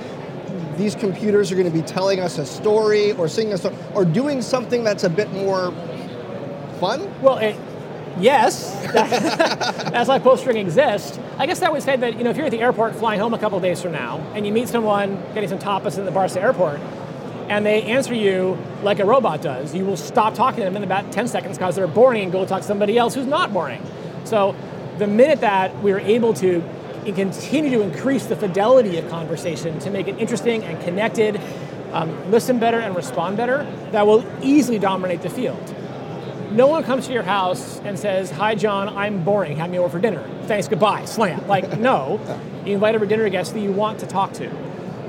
these 0.78 0.96
computers 0.96 1.52
are 1.52 1.56
going 1.56 1.70
to 1.70 1.78
be 1.78 1.82
telling 1.82 2.22
us 2.22 2.38
a 2.38 2.46
story 2.46 3.12
or 3.14 3.28
singing 3.28 3.54
a 3.54 3.94
or 3.94 4.06
doing 4.06 4.42
something 4.42 4.84
that's 4.84 5.04
a 5.04 5.10
bit 5.10 5.32
more 5.34 5.74
fun? 6.80 7.14
Well, 7.22 7.38
it, 7.38 7.58
yes, 8.18 8.74
that's 8.94 10.08
why 10.08 10.20
Pullstring 10.20 10.56
exists. 10.56 11.20
I 11.38 11.46
guess 11.46 11.62
I 11.62 11.70
would 11.70 11.84
say 11.84 11.98
that 11.98 12.18
you 12.18 12.24
know 12.24 12.30
if 12.30 12.38
you're 12.38 12.46
at 12.46 12.52
the 12.52 12.62
airport 12.62 12.96
flying 12.96 13.20
home 13.20 13.34
a 13.34 13.40
couple 13.40 13.60
days 13.60 13.82
from 13.82 13.92
now, 13.92 14.20
and 14.34 14.48
you 14.48 14.54
meet 14.54 14.70
someone 14.70 15.22
getting 15.34 15.50
some 15.50 15.60
tapas 15.60 15.98
in 15.98 16.06
the 16.06 16.12
Barca 16.12 16.42
airport, 16.42 16.80
and 17.50 17.66
they 17.66 17.84
answer 17.84 18.14
you 18.14 18.58
like 18.84 19.00
a 19.00 19.06
robot 19.06 19.42
does, 19.42 19.76
you 19.76 19.84
will 19.84 19.98
stop 19.98 20.34
talking 20.34 20.60
to 20.60 20.64
them 20.64 20.78
in 20.78 20.84
about 20.84 21.12
10 21.12 21.28
seconds 21.28 21.58
because 21.58 21.76
they're 21.76 21.88
boring 21.88 22.24
and 22.24 22.32
go 22.32 22.46
talk 22.46 22.62
to 22.62 22.68
somebody 22.68 22.98
else 22.98 23.16
who's 23.16 23.26
not 23.26 23.52
boring. 23.52 23.82
So 24.24 24.56
the 24.98 25.08
minute 25.08 25.42
that 25.42 25.76
we're 25.82 26.00
able 26.00 26.34
to 26.36 26.64
continue 27.06 27.72
to 27.72 27.82
increase 27.82 28.26
the 28.26 28.36
fidelity 28.36 28.98
of 28.98 29.10
conversation 29.10 29.80
to 29.80 29.90
make 29.90 30.08
it 30.08 30.18
interesting 30.20 30.64
and 30.64 30.82
connected, 30.84 31.40
um, 31.92 32.32
listen 32.32 32.60
better 32.60 32.80
and 32.80 32.96
respond 32.96 33.38
better, 33.38 33.64
that 33.92 34.06
will 34.06 34.26
easily 34.42 34.80
dominate 34.80 35.22
the 35.22 35.30
field. 35.30 35.76
No 36.52 36.66
one 36.68 36.84
comes 36.84 37.06
to 37.06 37.14
your 37.14 37.24
house 37.24 37.80
and 37.82 37.98
says, 37.98 38.32
Hi, 38.32 38.56
John, 38.56 38.90
I'm 38.90 39.24
boring. 39.24 39.58
Have 39.58 39.70
me 39.70 39.78
over 39.78 39.90
for 39.90 40.00
dinner. 40.00 40.28
Thanks, 40.44 40.68
goodbye, 40.68 41.06
slam. 41.06 41.48
Like, 41.48 41.80
no. 41.80 42.20
You 42.66 42.74
invite 42.74 42.96
over 42.96 43.06
dinner 43.06 43.30
guests 43.30 43.54
that 43.54 43.60
you 43.60 43.72
want 43.72 44.00
to 44.00 44.08
talk 44.08 44.34
to. 44.34 44.50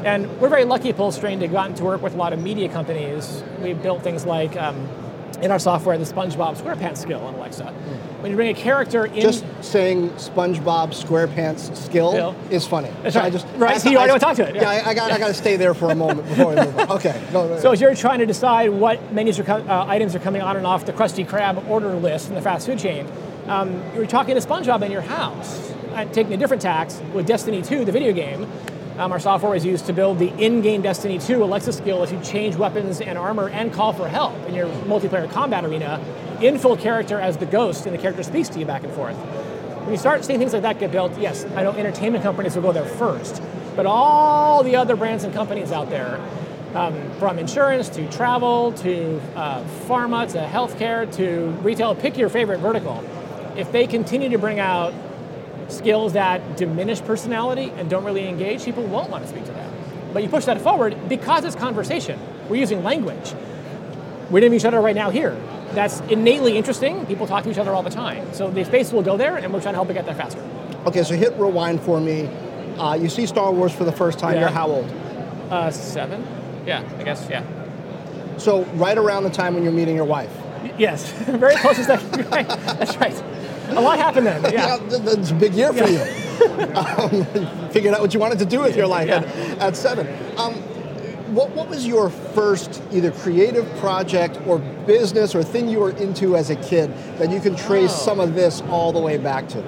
And 0.05 0.41
we're 0.41 0.49
very 0.49 0.65
lucky 0.65 0.91
at 0.91 0.97
Pullstring 0.97 1.39
to 1.41 1.47
have 1.47 1.53
gotten 1.53 1.75
to 1.77 1.85
work 1.85 2.03
with 2.03 2.15
a 2.15 2.17
lot 2.17 2.33
of 2.33 2.43
media 2.43 2.69
companies. 2.69 3.43
We've 3.61 3.81
built 3.83 4.03
things 4.03 4.25
like, 4.25 4.57
um, 4.57 4.89
in 5.43 5.51
our 5.51 5.59
software, 5.59 5.97
the 5.99 6.05
SpongeBob 6.05 6.57
SquarePants 6.57 6.99
skill 6.99 7.21
on 7.21 7.35
Alexa. 7.35 7.65
When 8.21 8.31
you 8.31 8.37
bring 8.37 8.51
a 8.51 8.55
character 8.55 9.07
in. 9.07 9.21
Just 9.21 9.45
saying 9.63 10.11
SpongeBob 10.11 10.91
SquarePants 10.91 11.75
skill 11.77 12.11
Skill. 12.13 12.37
is 12.51 12.67
funny. 12.67 12.91
That's 13.03 13.15
So 13.15 13.21
I 13.23 13.31
just 13.31 13.47
Right, 13.57 13.77
I- 13.77 13.79
so 13.79 13.89
you 13.91 13.97
already 13.97 14.11
I- 14.11 14.13
wanna 14.15 14.21
talk 14.21 14.37
to 14.37 14.49
it, 14.49 14.55
Yeah, 14.55 14.63
yeah. 14.63 14.83
I, 14.87 14.91
I 14.91 14.95
got 14.95 15.13
I 15.13 15.19
got 15.19 15.29
to 15.29 15.35
stay 15.35 15.57
there 15.57 15.73
for 15.75 15.91
a 15.91 15.95
moment 15.95 16.29
before 16.29 16.51
we 16.51 16.57
move 16.57 16.79
on. 16.79 16.91
Okay. 17.01 17.21
No, 17.33 17.49
no, 17.49 17.59
So 17.59 17.73
as 17.73 17.81
you're 17.81 17.95
trying 17.95 18.19
to 18.19 18.27
decide 18.27 18.69
what 18.71 19.13
menus 19.13 19.39
are 19.39 19.45
co- 19.45 19.65
uh, 19.69 19.85
items 19.89 20.15
are 20.15 20.19
coming 20.21 20.43
on 20.43 20.57
and 20.57 20.67
off 20.67 20.85
the 20.85 20.93
Krusty 20.93 21.27
Krab 21.27 21.67
order 21.69 21.95
list 21.95 22.29
in 22.29 22.35
the 22.35 22.43
fast 22.43 22.67
food 22.67 22.79
chain, 22.79 23.07
um, 23.49 23.83
you're 23.95 24.07
talking 24.07 24.35
to 24.35 24.41
SpongeBob 24.47 24.83
in 24.83 24.93
your 24.93 25.01
house, 25.01 25.73
and 25.95 26.13
taking 26.13 26.33
a 26.35 26.37
different 26.37 26.63
tax 26.63 27.01
with 27.15 27.27
Destiny 27.27 27.63
2, 27.63 27.85
the 27.85 27.93
video 27.93 28.13
game. 28.13 28.47
Um, 28.99 29.13
our 29.13 29.21
software 29.21 29.55
is 29.55 29.65
used 29.65 29.87
to 29.87 29.93
build 29.93 30.19
the 30.19 30.29
in-game 30.43 30.83
Destiny 30.83 31.19
2 31.19 31.43
Alexa 31.43 31.73
skill 31.73 32.03
as 32.03 32.13
you 32.13 32.21
change 32.21 32.57
weapons 32.57 33.01
and 33.01 33.17
armor 33.17 33.49
and 33.49 33.73
call 33.73 33.93
for 33.93 34.09
help 34.09 34.35
in 34.47 34.55
your 34.55 34.67
multiplayer 34.85 35.31
combat 35.31 35.65
arena 35.65 36.05
in 36.43 36.59
full 36.59 36.77
character 36.77 37.21
as 37.21 37.37
the 37.37 37.47
ghost, 37.47 37.87
and 37.87 37.95
the 37.95 38.01
character 38.01 38.23
speaks 38.23 38.49
to 38.51 38.59
you 38.59 38.67
back 38.67 38.83
and 38.83 38.93
forth. 38.93 39.17
When 39.17 39.91
you 39.91 39.97
start 39.97 40.25
seeing 40.25 40.39
things 40.39 40.53
like 40.53 40.63
that 40.63 40.79
get 40.79 40.93
built, 40.93 41.19
yes, 41.19 41.45
I 41.57 41.63
know 41.63 41.73
entertainment 41.73 42.23
companies 42.23 42.55
will 42.55 42.63
go 42.63 42.73
there 42.73 42.85
first, 42.85 43.43
but 43.77 43.87
all 43.87 44.63
the 44.63 44.77
other 44.77 44.97
brands 44.97 45.25
and 45.25 45.33
companies 45.33 45.73
out 45.73 45.89
there, 45.89 46.21
um, 46.75 47.11
from 47.19 47.39
insurance 47.39 47.89
to 47.91 48.09
travel 48.11 48.73
to 48.73 49.21
uh, 49.35 49.65
pharma 49.87 50.31
to 50.33 50.39
healthcare 50.39 51.13
to 51.17 51.49
retail, 51.63 51.95
pick 51.95 52.17
your 52.17 52.29
favorite 52.29 52.59
vertical. 52.59 53.03
If 53.57 53.73
they 53.73 53.87
continue 53.87 54.29
to 54.29 54.39
bring 54.39 54.61
out 54.61 54.95
skills 55.71 56.13
that 56.15 56.57
diminish 56.57 57.01
personality 57.01 57.73
and 57.77 57.89
don't 57.89 58.05
really 58.05 58.29
engage, 58.29 58.65
people 58.65 58.85
won't 58.85 59.11
want 59.11 59.25
to 59.25 59.31
speak 59.31 59.45
to 59.45 59.53
them. 59.53 59.73
But 60.13 60.23
you 60.23 60.29
push 60.29 60.45
that 60.47 60.61
forward 60.61 60.97
because 61.09 61.45
it's 61.45 61.57
conversation. 61.57 62.19
We're 62.49 62.57
using 62.57 62.83
language. 62.83 63.35
We're 64.31 64.45
in 64.45 64.55
each 64.55 64.65
other 64.65 64.81
right 64.81 64.95
now 64.95 65.11
here. 65.11 65.37
That's 65.73 66.01
innately 66.03 66.57
interesting. 66.57 67.07
People 67.07 67.27
talk 67.27 67.45
to 67.45 67.51
each 67.51 67.59
other 67.59 67.73
all 67.73 67.83
the 67.83 67.91
time. 67.91 68.33
So 68.35 68.51
the 68.51 68.65
space 68.65 68.93
will 68.93 69.03
go 69.03 69.17
there, 69.17 69.37
and 69.37 69.53
we're 69.53 69.61
trying 69.61 69.75
to 69.75 69.79
help 69.79 69.91
it 69.91 69.95
get 69.95 70.07
there 70.07 70.15
faster. 70.15 70.41
Okay, 70.87 71.03
so 71.03 71.15
hit 71.15 71.33
rewind 71.35 71.81
for 71.81 72.01
me. 72.01 72.27
Uh, 72.77 72.95
you 72.95 73.09
see 73.09 73.27
Star 73.27 73.53
Wars 73.53 73.73
for 73.73 73.85
the 73.85 73.93
first 73.93 74.19
time. 74.19 74.35
Yeah. 74.35 74.41
You're 74.41 74.49
how 74.51 74.69
old? 74.69 74.91
Uh, 75.51 75.71
seven? 75.71 76.27
Yeah, 76.67 76.89
I 76.99 77.03
guess, 77.03 77.29
yeah. 77.29 77.45
So 78.39 78.65
right 78.75 78.97
around 78.97 79.25
the 79.25 79.31
time 79.31 79.55
when 79.55 79.63
you're 79.63 79.73
meeting 79.73 79.95
your 79.97 80.07
wife. 80.07 80.35
Yes, 80.79 81.11
very 81.23 81.57
close 81.57 81.77
to 81.77 81.85
that. 81.85 82.01
That's 82.79 82.97
right. 82.97 83.23
A 83.77 83.81
lot 83.81 83.99
happened 83.99 84.27
then, 84.27 84.43
yeah. 84.53 84.79
th- 84.79 85.03
that's 85.03 85.31
a 85.31 85.35
big 85.35 85.55
year 85.55 85.73
for 85.73 85.87
you. 85.87 86.01
um, 86.75 87.69
figured 87.71 87.95
out 87.95 88.01
what 88.01 88.13
you 88.15 88.21
wanted 88.21 88.39
to 88.41 88.45
do 88.47 88.61
with 88.61 88.77
your 88.77 88.87
life 88.87 89.09
Yeah. 89.09 89.19
at, 89.19 89.59
at 89.59 89.77
seven. 89.77 90.07
Um, 90.39 90.55
what, 91.35 91.51
what 91.51 91.69
was 91.69 91.87
your 91.87 92.11
first 92.11 92.83
either 92.91 93.13
creative 93.13 93.69
project 93.77 94.39
or 94.47 94.59
business 94.59 95.35
or 95.35 95.43
thing 95.45 95.69
you 95.69 95.79
were 95.81 95.91
into 95.93 96.37
as 96.37 96.51
a 96.51 96.57
kid 96.57 96.93
that 97.19 97.31
you 97.31 97.41
can 97.41 97.55
trace 97.57 97.93
Oh. 97.93 98.05
some 98.07 98.21
of 98.21 98.35
this 98.35 98.63
all 98.63 98.93
the 98.93 98.99
way 99.01 99.17
back 99.17 99.49
to? 99.49 99.61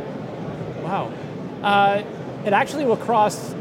Wow. 0.83 1.13
Uh, 1.63 2.03
it 2.45 2.53
actually 2.53 2.85
will 2.85 2.97
cross 2.97 3.55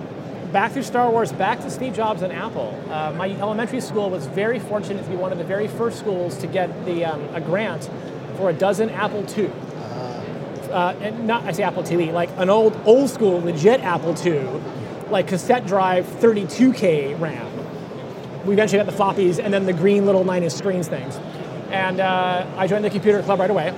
back 0.51 0.71
through 0.71 0.83
Star 0.83 1.09
Wars, 1.11 1.31
back 1.31 1.59
to 1.61 1.69
Steve 1.69 1.93
Jobs 1.93 2.23
and 2.23 2.33
Apple. 2.33 2.77
Uh, 2.89 3.13
my 3.15 3.29
elementary 3.39 3.79
school 3.79 4.09
was 4.09 4.25
very 4.27 4.59
fortunate 4.59 5.03
to 5.03 5.09
be 5.09 5.15
one 5.15 5.31
of 5.31 5.37
the 5.37 5.43
very 5.45 5.67
first 5.67 5.99
schools 5.99 6.37
to 6.39 6.47
get 6.47 6.85
the, 6.85 7.05
um, 7.05 7.21
a 7.35 7.39
grant 7.39 7.89
for 8.37 8.49
a 8.49 8.53
dozen 8.53 8.89
Apple 8.89 9.23
II. 9.37 9.51
Uh, 10.71 11.11
not, 11.21 11.43
I 11.45 11.51
say 11.51 11.63
Apple 11.63 11.83
IIe, 11.83 12.13
like 12.13 12.29
an 12.37 12.49
old, 12.49 12.79
old 12.85 13.09
school, 13.09 13.41
legit 13.41 13.81
Apple 13.81 14.15
II, 14.25 14.47
like 15.09 15.27
cassette 15.27 15.67
drive 15.67 16.05
32K 16.05 17.19
RAM. 17.19 17.47
We 18.45 18.53
eventually 18.53 18.83
got 18.83 18.91
the 18.91 18.97
floppies 18.97 19.43
and 19.43 19.53
then 19.53 19.65
the 19.65 19.73
green 19.73 20.05
little 20.05 20.23
nine 20.23 20.43
inch 20.43 20.53
screens 20.53 20.87
things. 20.87 21.17
And 21.69 21.99
uh, 21.99 22.45
I 22.57 22.67
joined 22.67 22.83
the 22.83 22.89
computer 22.89 23.21
club 23.21 23.39
right 23.39 23.51
away. 23.51 23.73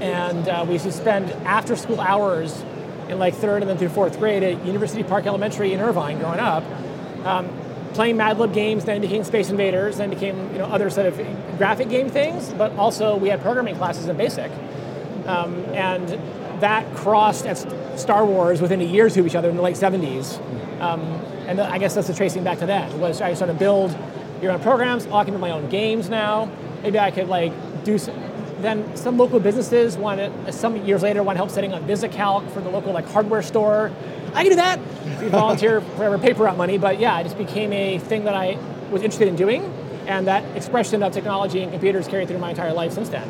and 0.00 0.48
uh, 0.48 0.64
we 0.66 0.74
used 0.74 0.84
to 0.84 0.92
spend 0.92 1.30
after 1.46 1.76
school 1.76 2.00
hours 2.00 2.62
in 3.08 3.18
like 3.18 3.34
third 3.34 3.62
and 3.62 3.70
then 3.70 3.78
through 3.78 3.90
fourth 3.90 4.18
grade 4.18 4.42
at 4.42 4.64
University 4.66 5.02
Park 5.02 5.26
Elementary 5.26 5.72
in 5.72 5.80
Irvine 5.80 6.18
growing 6.18 6.40
up, 6.40 6.64
um, 7.24 7.48
playing 7.94 8.16
Mad 8.16 8.38
Lib 8.38 8.52
games, 8.52 8.84
then 8.84 9.00
became 9.00 9.22
Space 9.24 9.50
Invaders, 9.50 9.98
then 9.98 10.10
became 10.10 10.52
you 10.52 10.58
know 10.58 10.66
other 10.66 10.90
sort 10.90 11.06
of 11.06 11.16
graphic 11.58 11.88
game 11.88 12.08
things, 12.08 12.52
but 12.54 12.72
also 12.76 13.16
we 13.16 13.28
had 13.28 13.40
programming 13.40 13.76
classes 13.76 14.08
in 14.08 14.16
BASIC. 14.16 14.50
Um, 15.26 15.56
and 15.74 16.08
that 16.60 16.94
crossed 16.94 17.46
at 17.46 17.58
Star 17.98 18.24
Wars 18.24 18.60
within 18.60 18.80
a 18.80 18.84
year 18.84 19.08
to 19.10 19.26
each 19.26 19.34
other 19.34 19.50
in 19.50 19.56
the 19.56 19.62
late 19.62 19.76
70s. 19.76 20.40
Um, 20.80 21.00
and 21.46 21.60
I 21.60 21.78
guess 21.78 21.94
that's 21.94 22.08
the 22.08 22.14
tracing 22.14 22.44
back 22.44 22.58
to 22.60 22.66
that, 22.66 22.92
was 22.94 23.20
I 23.20 23.34
sort 23.34 23.50
of 23.50 23.58
build 23.58 23.96
your 24.40 24.52
own 24.52 24.60
programs, 24.60 25.06
I 25.06 25.24
can 25.24 25.34
do 25.34 25.38
my 25.38 25.50
own 25.50 25.68
games 25.68 26.08
now. 26.08 26.50
Maybe 26.82 26.98
I 26.98 27.10
could 27.10 27.28
like 27.28 27.52
do 27.84 27.98
some, 27.98 28.14
then 28.60 28.96
some 28.96 29.16
local 29.18 29.40
businesses 29.40 29.96
want 29.96 30.20
some 30.52 30.84
years 30.84 31.02
later 31.02 31.22
want 31.22 31.36
help 31.36 31.50
setting 31.50 31.72
up 31.72 31.82
VisiCalc 31.82 32.50
for 32.52 32.60
the 32.60 32.70
local 32.70 32.92
like 32.92 33.06
hardware 33.08 33.42
store. 33.42 33.92
I 34.34 34.42
can 34.42 34.50
do 34.50 34.56
that. 34.56 34.80
We 35.20 35.28
volunteer 35.28 35.80
for 35.80 36.18
paper 36.18 36.48
out 36.48 36.56
money, 36.56 36.78
but 36.78 36.98
yeah, 36.98 37.20
it 37.20 37.24
just 37.24 37.38
became 37.38 37.72
a 37.72 37.98
thing 37.98 38.24
that 38.24 38.34
I 38.34 38.58
was 38.90 39.02
interested 39.02 39.28
in 39.28 39.36
doing, 39.36 39.64
and 40.06 40.26
that 40.26 40.44
expression 40.56 41.02
of 41.02 41.12
technology 41.12 41.62
and 41.62 41.70
computers 41.70 42.08
carried 42.08 42.28
through 42.28 42.38
my 42.38 42.50
entire 42.50 42.72
life 42.72 42.92
since 42.92 43.08
then. 43.08 43.28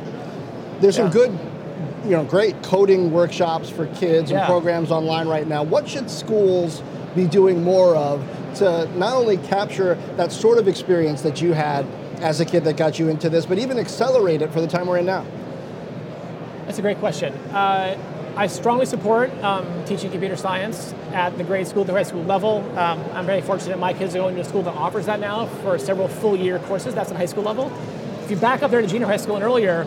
There's 0.80 0.96
yeah. 0.96 1.04
some 1.04 1.12
good, 1.12 1.38
you 2.04 2.10
know, 2.10 2.24
great 2.24 2.62
coding 2.62 3.12
workshops 3.12 3.70
for 3.70 3.86
kids 3.94 4.30
and 4.30 4.40
yeah. 4.40 4.46
programs 4.46 4.90
online 4.90 5.28
right 5.28 5.46
now. 5.46 5.62
What 5.62 5.88
should 5.88 6.10
schools 6.10 6.82
be 7.14 7.26
doing 7.26 7.62
more 7.62 7.94
of 7.94 8.24
to 8.56 8.86
not 8.96 9.14
only 9.14 9.36
capture 9.38 9.94
that 10.16 10.32
sort 10.32 10.58
of 10.58 10.68
experience 10.68 11.22
that 11.22 11.40
you 11.40 11.52
had 11.52 11.86
as 12.20 12.40
a 12.40 12.44
kid 12.44 12.64
that 12.64 12.76
got 12.76 12.98
you 12.98 13.08
into 13.08 13.28
this, 13.28 13.46
but 13.46 13.58
even 13.58 13.78
accelerate 13.78 14.42
it 14.42 14.52
for 14.52 14.60
the 14.60 14.66
time 14.66 14.86
we're 14.86 14.98
in 14.98 15.06
now? 15.06 15.24
That's 16.66 16.78
a 16.78 16.82
great 16.82 16.98
question. 16.98 17.32
Uh, 17.50 17.98
I 18.36 18.46
strongly 18.46 18.86
support 18.86 19.30
um, 19.42 19.84
teaching 19.84 20.10
computer 20.10 20.36
science 20.36 20.94
at 21.12 21.36
the 21.36 21.44
grade 21.44 21.66
school, 21.66 21.84
the 21.84 21.92
high 21.92 22.02
school 22.02 22.24
level. 22.24 22.60
Um, 22.78 23.04
I'm 23.12 23.26
very 23.26 23.42
fortunate 23.42 23.78
my 23.78 23.92
kids 23.92 24.14
are 24.16 24.20
going 24.20 24.34
to 24.36 24.40
a 24.40 24.44
school 24.44 24.62
that 24.62 24.74
offers 24.74 25.06
that 25.06 25.20
now 25.20 25.46
for 25.46 25.78
several 25.78 26.08
full 26.08 26.36
year 26.36 26.58
courses. 26.60 26.94
That's 26.94 27.10
at 27.10 27.16
high 27.16 27.26
school 27.26 27.42
level. 27.42 27.70
If 28.24 28.30
you 28.30 28.36
back 28.36 28.62
up 28.62 28.70
there 28.70 28.80
to 28.80 28.86
junior 28.86 29.06
high 29.06 29.18
school 29.18 29.36
and 29.36 29.44
earlier, 29.44 29.86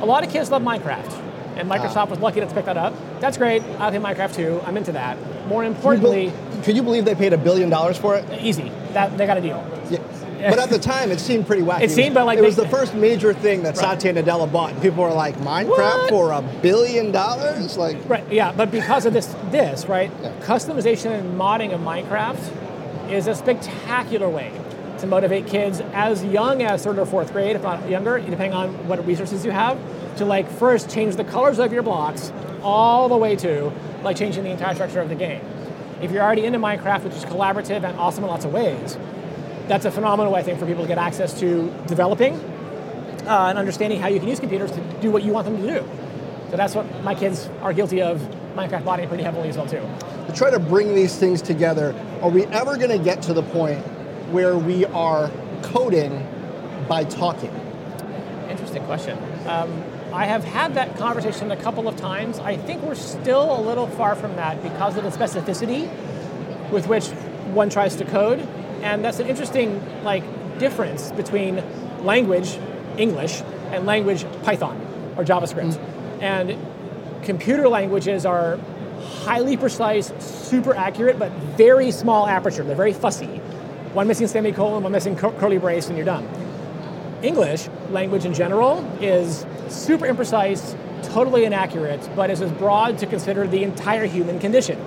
a 0.00 0.06
lot 0.06 0.24
of 0.24 0.32
kids 0.32 0.50
love 0.50 0.62
Minecraft. 0.62 1.25
And 1.56 1.70
Microsoft 1.70 2.10
was 2.10 2.18
lucky 2.18 2.40
to 2.40 2.46
pick 2.46 2.66
that 2.66 2.76
up. 2.76 2.94
That's 3.20 3.38
great. 3.38 3.62
I 3.78 3.90
play 3.90 3.98
Minecraft 3.98 4.34
too. 4.34 4.60
I'm 4.64 4.76
into 4.76 4.92
that. 4.92 5.16
More 5.48 5.64
importantly, 5.64 6.32
could 6.62 6.76
you 6.76 6.82
believe 6.82 7.04
they 7.04 7.14
paid 7.14 7.32
a 7.32 7.38
billion 7.38 7.70
dollars 7.70 7.96
for 7.96 8.16
it? 8.16 8.42
Easy. 8.42 8.70
That 8.92 9.16
they 9.16 9.26
got 9.26 9.38
a 9.38 9.40
deal. 9.40 9.64
Yeah. 9.90 10.50
But 10.50 10.58
at 10.58 10.68
the 10.68 10.78
time, 10.78 11.10
it 11.10 11.18
seemed 11.18 11.46
pretty 11.46 11.62
wacky. 11.62 11.82
It 11.82 11.90
seemed, 11.90 12.14
but 12.14 12.26
like 12.26 12.38
it 12.38 12.42
was 12.42 12.56
the 12.56 12.68
first 12.68 12.94
major 12.94 13.32
thing 13.32 13.62
that 13.62 13.76
right. 13.76 13.98
Satya 13.98 14.12
Nadella 14.12 14.50
bought, 14.50 14.72
and 14.72 14.82
people 14.82 15.02
were 15.02 15.12
like, 15.12 15.34
"Minecraft 15.36 15.68
what? 15.68 16.10
for 16.10 16.32
a 16.32 16.42
billion 16.60 17.10
dollars?" 17.10 17.78
Like, 17.78 17.96
right? 18.08 18.30
Yeah, 18.30 18.52
but 18.52 18.70
because 18.70 19.06
of 19.06 19.14
this, 19.14 19.34
this 19.50 19.86
right, 19.86 20.10
yeah. 20.22 20.32
customization 20.40 21.18
and 21.18 21.40
modding 21.40 21.72
of 21.72 21.80
Minecraft 21.80 23.10
is 23.10 23.26
a 23.26 23.34
spectacular 23.34 24.28
way 24.28 24.52
to 24.98 25.06
motivate 25.06 25.46
kids 25.46 25.80
as 25.92 26.24
young 26.24 26.62
as 26.62 26.84
third 26.84 26.98
or 26.98 27.06
fourth 27.06 27.32
grade, 27.32 27.56
if 27.56 27.62
not 27.62 27.88
younger, 27.88 28.18
depending 28.18 28.52
on 28.52 28.88
what 28.88 29.04
resources 29.06 29.44
you 29.44 29.50
have, 29.50 29.78
to 30.16 30.24
like 30.24 30.48
first 30.48 30.90
change 30.90 31.16
the 31.16 31.24
colors 31.24 31.58
of 31.58 31.72
your 31.72 31.82
blocks 31.82 32.32
all 32.62 33.08
the 33.08 33.16
way 33.16 33.36
to 33.36 33.72
like 34.02 34.16
changing 34.16 34.44
the 34.44 34.50
entire 34.50 34.74
structure 34.74 35.00
of 35.00 35.08
the 35.08 35.14
game. 35.14 35.40
If 36.00 36.10
you're 36.10 36.22
already 36.22 36.44
into 36.44 36.58
Minecraft, 36.58 37.04
which 37.04 37.14
is 37.14 37.24
collaborative 37.24 37.84
and 37.84 37.98
awesome 37.98 38.24
in 38.24 38.30
lots 38.30 38.44
of 38.44 38.52
ways, 38.52 38.98
that's 39.68 39.84
a 39.84 39.90
phenomenal 39.90 40.32
way, 40.32 40.40
I 40.40 40.42
think, 40.42 40.58
for 40.58 40.66
people 40.66 40.82
to 40.82 40.88
get 40.88 40.98
access 40.98 41.38
to 41.40 41.72
developing 41.86 42.34
uh, 43.26 43.46
and 43.48 43.58
understanding 43.58 44.00
how 44.00 44.08
you 44.08 44.20
can 44.20 44.28
use 44.28 44.38
computers 44.38 44.70
to 44.72 44.80
do 45.00 45.10
what 45.10 45.22
you 45.22 45.32
want 45.32 45.46
them 45.46 45.56
to 45.56 45.66
do. 45.66 45.88
So 46.50 46.56
that's 46.56 46.74
what 46.74 47.02
my 47.02 47.14
kids 47.14 47.48
are 47.62 47.72
guilty 47.72 48.02
of 48.02 48.20
Minecraft 48.54 48.84
modding 48.84 49.08
pretty 49.08 49.22
heavily 49.22 49.48
as 49.48 49.56
well 49.56 49.66
too. 49.66 49.82
To 50.26 50.32
try 50.34 50.50
to 50.50 50.58
bring 50.58 50.94
these 50.94 51.16
things 51.16 51.42
together, 51.42 51.94
are 52.22 52.30
we 52.30 52.44
ever 52.46 52.76
going 52.76 52.96
to 52.96 53.02
get 53.02 53.22
to 53.22 53.34
the 53.34 53.42
point 53.42 53.80
where 54.30 54.56
we 54.56 54.84
are 54.86 55.30
coding 55.62 56.26
by 56.88 57.04
talking? 57.04 57.50
Interesting 58.48 58.84
question. 58.84 59.18
Um, 59.46 59.82
I 60.12 60.26
have 60.26 60.44
had 60.44 60.74
that 60.74 60.96
conversation 60.96 61.50
a 61.50 61.56
couple 61.56 61.88
of 61.88 61.96
times. 61.96 62.38
I 62.38 62.56
think 62.56 62.82
we're 62.82 62.94
still 62.94 63.58
a 63.58 63.60
little 63.60 63.86
far 63.86 64.14
from 64.14 64.36
that 64.36 64.62
because 64.62 64.96
of 64.96 65.04
the 65.04 65.10
specificity 65.10 65.90
with 66.70 66.86
which 66.86 67.06
one 67.52 67.70
tries 67.70 67.96
to 67.96 68.04
code. 68.04 68.40
And 68.82 69.04
that's 69.04 69.18
an 69.18 69.26
interesting 69.26 69.82
like 70.04 70.24
difference 70.58 71.12
between 71.12 71.62
language, 72.04 72.58
English, 72.98 73.42
and 73.72 73.86
language 73.86 74.24
Python 74.42 74.80
or 75.16 75.24
JavaScript. 75.24 75.74
Mm-hmm. 75.74 76.22
And 76.22 77.24
computer 77.24 77.68
languages 77.68 78.24
are 78.24 78.58
highly 79.24 79.56
precise, 79.56 80.12
super 80.18 80.74
accurate, 80.74 81.18
but 81.18 81.30
very 81.56 81.90
small 81.90 82.26
aperture. 82.26 82.62
They're 82.62 82.76
very 82.76 82.92
fussy. 82.92 83.26
One 83.92 84.08
missing 84.08 84.26
semicolon, 84.26 84.82
one 84.82 84.92
missing 84.92 85.16
curly 85.16 85.58
brace, 85.58 85.88
and 85.88 85.96
you're 85.96 86.06
done. 86.06 86.28
English 87.22 87.68
language 87.90 88.24
in 88.24 88.34
general 88.34 88.84
is 89.00 89.46
super 89.68 90.06
imprecise, 90.06 90.76
totally 91.02 91.44
inaccurate, 91.44 92.08
but 92.14 92.30
is 92.30 92.42
as 92.42 92.52
broad 92.52 92.98
to 92.98 93.06
consider 93.06 93.46
the 93.46 93.62
entire 93.62 94.06
human 94.06 94.38
condition. 94.38 94.78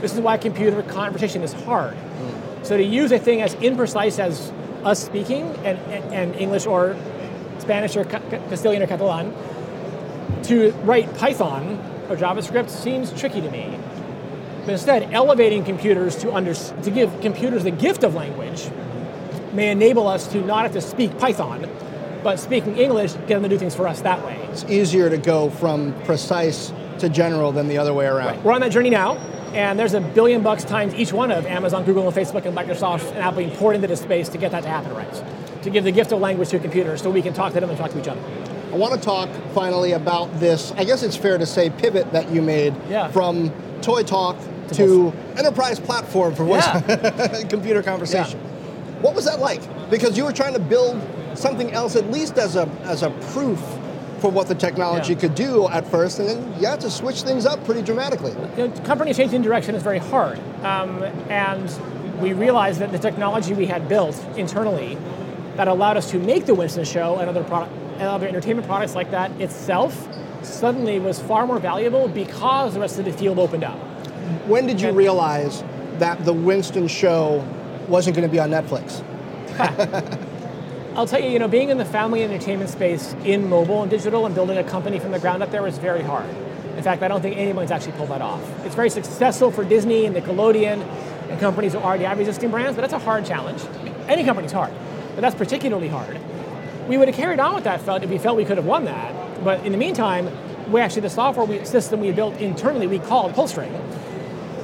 This 0.00 0.14
is 0.14 0.20
why 0.20 0.36
computer 0.36 0.82
conversation 0.82 1.42
is 1.42 1.52
hard. 1.52 1.96
Mm. 1.96 2.66
So 2.66 2.76
to 2.76 2.82
use 2.82 3.12
a 3.12 3.18
thing 3.18 3.42
as 3.42 3.54
imprecise 3.56 4.18
as 4.18 4.52
us 4.84 5.04
speaking 5.04 5.44
and, 5.64 5.78
and, 6.12 6.34
English 6.36 6.66
or 6.66 6.96
Spanish 7.58 7.96
or 7.96 8.04
Castilian 8.04 8.82
or 8.82 8.86
Catalan, 8.86 9.34
to 10.44 10.70
write 10.84 11.12
Python 11.16 11.78
or 12.08 12.16
JavaScript 12.16 12.70
seems 12.70 13.12
tricky 13.18 13.40
to 13.40 13.50
me. 13.50 13.78
But 14.64 14.72
instead, 14.72 15.12
elevating 15.12 15.64
computers 15.64 16.16
to, 16.16 16.32
under, 16.32 16.54
to 16.54 16.90
give 16.90 17.20
computers 17.20 17.64
the 17.64 17.70
gift 17.70 18.04
of 18.04 18.14
language 18.14 18.70
may 19.52 19.70
enable 19.70 20.06
us 20.06 20.28
to 20.28 20.44
not 20.44 20.62
have 20.62 20.72
to 20.72 20.80
speak 20.80 21.18
Python, 21.18 21.68
but 22.28 22.38
speaking 22.38 22.76
English, 22.76 23.14
get 23.26 23.28
them 23.28 23.42
to 23.42 23.48
do 23.48 23.56
things 23.56 23.74
for 23.74 23.88
us 23.88 24.02
that 24.02 24.22
way. 24.22 24.36
It's 24.52 24.62
easier 24.64 25.08
to 25.08 25.16
go 25.16 25.48
from 25.48 25.94
precise 26.04 26.74
to 26.98 27.08
general 27.08 27.52
than 27.52 27.68
the 27.68 27.78
other 27.78 27.94
way 27.94 28.04
around. 28.04 28.26
Right. 28.26 28.44
We're 28.44 28.52
on 28.52 28.60
that 28.60 28.70
journey 28.70 28.90
now, 28.90 29.16
and 29.54 29.78
there's 29.78 29.94
a 29.94 30.02
billion 30.02 30.42
bucks 30.42 30.62
times 30.62 30.92
each 30.94 31.10
one 31.10 31.30
of 31.30 31.46
Amazon, 31.46 31.86
Google, 31.86 32.06
and 32.06 32.14
Facebook, 32.14 32.44
and 32.44 32.54
Microsoft 32.54 33.08
and 33.12 33.20
Apple 33.20 33.38
being 33.38 33.56
poured 33.56 33.76
into 33.76 33.88
this 33.88 34.02
space 34.02 34.28
to 34.28 34.36
get 34.36 34.50
that 34.50 34.62
to 34.64 34.68
happen 34.68 34.92
right. 34.92 35.24
To 35.62 35.70
give 35.70 35.84
the 35.84 35.90
gift 35.90 36.12
of 36.12 36.20
language 36.20 36.50
to 36.50 36.58
computers 36.58 37.00
so 37.00 37.08
we 37.08 37.22
can 37.22 37.32
talk 37.32 37.54
to 37.54 37.60
them 37.60 37.70
and 37.70 37.78
talk 37.78 37.92
to 37.92 37.98
each 37.98 38.08
other. 38.08 38.20
I 38.74 38.76
want 38.76 38.92
to 38.92 39.00
talk 39.00 39.30
finally 39.54 39.92
about 39.92 40.38
this, 40.38 40.72
I 40.72 40.84
guess 40.84 41.02
it's 41.02 41.16
fair 41.16 41.38
to 41.38 41.46
say, 41.46 41.70
pivot 41.70 42.12
that 42.12 42.30
you 42.30 42.42
made 42.42 42.74
yeah. 42.90 43.08
from 43.10 43.50
Toy 43.80 44.02
Talk 44.02 44.36
to, 44.68 44.74
to 44.74 45.12
enterprise 45.38 45.80
platform 45.80 46.34
for 46.34 46.44
voice 46.44 46.66
yeah. 46.66 47.44
computer 47.48 47.82
conversation. 47.82 48.38
Yeah. 48.38 49.00
What 49.00 49.14
was 49.14 49.24
that 49.24 49.40
like? 49.40 49.62
Because 49.88 50.18
you 50.18 50.24
were 50.24 50.32
trying 50.32 50.52
to 50.52 50.60
build 50.60 51.00
something 51.38 51.72
else, 51.72 51.96
at 51.96 52.10
least 52.10 52.38
as 52.38 52.56
a 52.56 52.68
as 52.82 53.02
a 53.02 53.10
proof 53.32 53.60
for 54.20 54.30
what 54.30 54.48
the 54.48 54.54
technology 54.54 55.12
yeah. 55.12 55.20
could 55.20 55.34
do 55.34 55.68
at 55.68 55.86
first, 55.86 56.18
and 56.18 56.28
then 56.28 56.60
you 56.60 56.66
have 56.66 56.80
to 56.80 56.90
switch 56.90 57.22
things 57.22 57.46
up 57.46 57.64
pretty 57.64 57.82
dramatically. 57.82 58.32
You 58.56 58.68
know, 58.68 58.80
company 58.80 59.14
changing 59.14 59.42
direction 59.42 59.74
is 59.74 59.82
very 59.82 59.98
hard, 59.98 60.38
um, 60.64 61.02
and 61.28 61.70
we 62.20 62.32
realized 62.32 62.80
that 62.80 62.90
the 62.90 62.98
technology 62.98 63.54
we 63.54 63.66
had 63.66 63.88
built 63.88 64.22
internally 64.36 64.98
that 65.56 65.68
allowed 65.68 65.96
us 65.96 66.10
to 66.10 66.18
make 66.18 66.46
the 66.46 66.54
Winston 66.54 66.84
show 66.84 67.16
and 67.18 67.28
other 67.28 67.44
product 67.44 67.72
and 67.94 68.02
other 68.02 68.28
entertainment 68.28 68.66
products 68.66 68.94
like 68.94 69.10
that 69.10 69.30
itself 69.40 70.08
suddenly 70.42 71.00
was 71.00 71.18
far 71.18 71.46
more 71.46 71.58
valuable 71.58 72.06
because 72.08 72.74
the 72.74 72.80
rest 72.80 72.98
of 72.98 73.04
the 73.04 73.12
field 73.12 73.38
opened 73.38 73.64
up. 73.64 73.76
When 74.46 74.66
did 74.66 74.80
you 74.80 74.88
and, 74.88 74.96
realize 74.96 75.64
that 75.98 76.24
the 76.24 76.32
Winston 76.32 76.86
show 76.86 77.44
wasn't 77.88 78.14
going 78.14 78.28
to 78.28 78.30
be 78.32 78.38
on 78.38 78.50
Netflix? 78.50 79.02
I'll 80.98 81.06
tell 81.06 81.20
you, 81.20 81.30
you 81.30 81.38
know, 81.38 81.46
being 81.46 81.68
in 81.68 81.78
the 81.78 81.84
family 81.84 82.24
entertainment 82.24 82.70
space 82.70 83.14
in 83.24 83.48
mobile 83.48 83.82
and 83.82 83.88
digital 83.88 84.26
and 84.26 84.34
building 84.34 84.58
a 84.58 84.64
company 84.64 84.98
from 84.98 85.12
the 85.12 85.20
ground 85.20 85.44
up 85.44 85.52
there 85.52 85.62
was 85.62 85.78
very 85.78 86.02
hard. 86.02 86.28
In 86.76 86.82
fact, 86.82 87.04
I 87.04 87.06
don't 87.06 87.22
think 87.22 87.36
anyone's 87.36 87.70
actually 87.70 87.92
pulled 87.92 88.08
that 88.08 88.20
off. 88.20 88.42
It's 88.64 88.74
very 88.74 88.90
successful 88.90 89.52
for 89.52 89.62
Disney 89.62 90.06
and 90.06 90.16
Nickelodeon 90.16 90.82
and 91.28 91.38
companies 91.38 91.74
who 91.74 91.78
already 91.78 92.02
have 92.02 92.18
existing 92.18 92.50
brands, 92.50 92.74
but 92.74 92.80
that's 92.80 92.94
a 92.94 92.98
hard 92.98 93.24
challenge. 93.24 93.62
Any 94.08 94.24
company's 94.24 94.50
hard, 94.50 94.72
but 95.14 95.20
that's 95.20 95.36
particularly 95.36 95.86
hard. 95.86 96.18
We 96.88 96.98
would 96.98 97.06
have 97.06 97.16
carried 97.16 97.38
on 97.38 97.54
with 97.54 97.62
that 97.62 97.80
felt 97.80 98.02
if 98.02 98.10
we 98.10 98.18
felt 98.18 98.36
we 98.36 98.44
could 98.44 98.56
have 98.56 98.66
won 98.66 98.84
that, 98.86 99.44
but 99.44 99.64
in 99.64 99.70
the 99.70 99.78
meantime, 99.78 100.28
we 100.72 100.80
actually 100.80 101.02
the 101.02 101.10
software 101.10 101.46
we, 101.46 101.64
system 101.64 102.00
we 102.00 102.10
built 102.10 102.36
internally 102.38 102.88
we 102.88 102.98
called 102.98 103.34
Pullstring, 103.34 103.70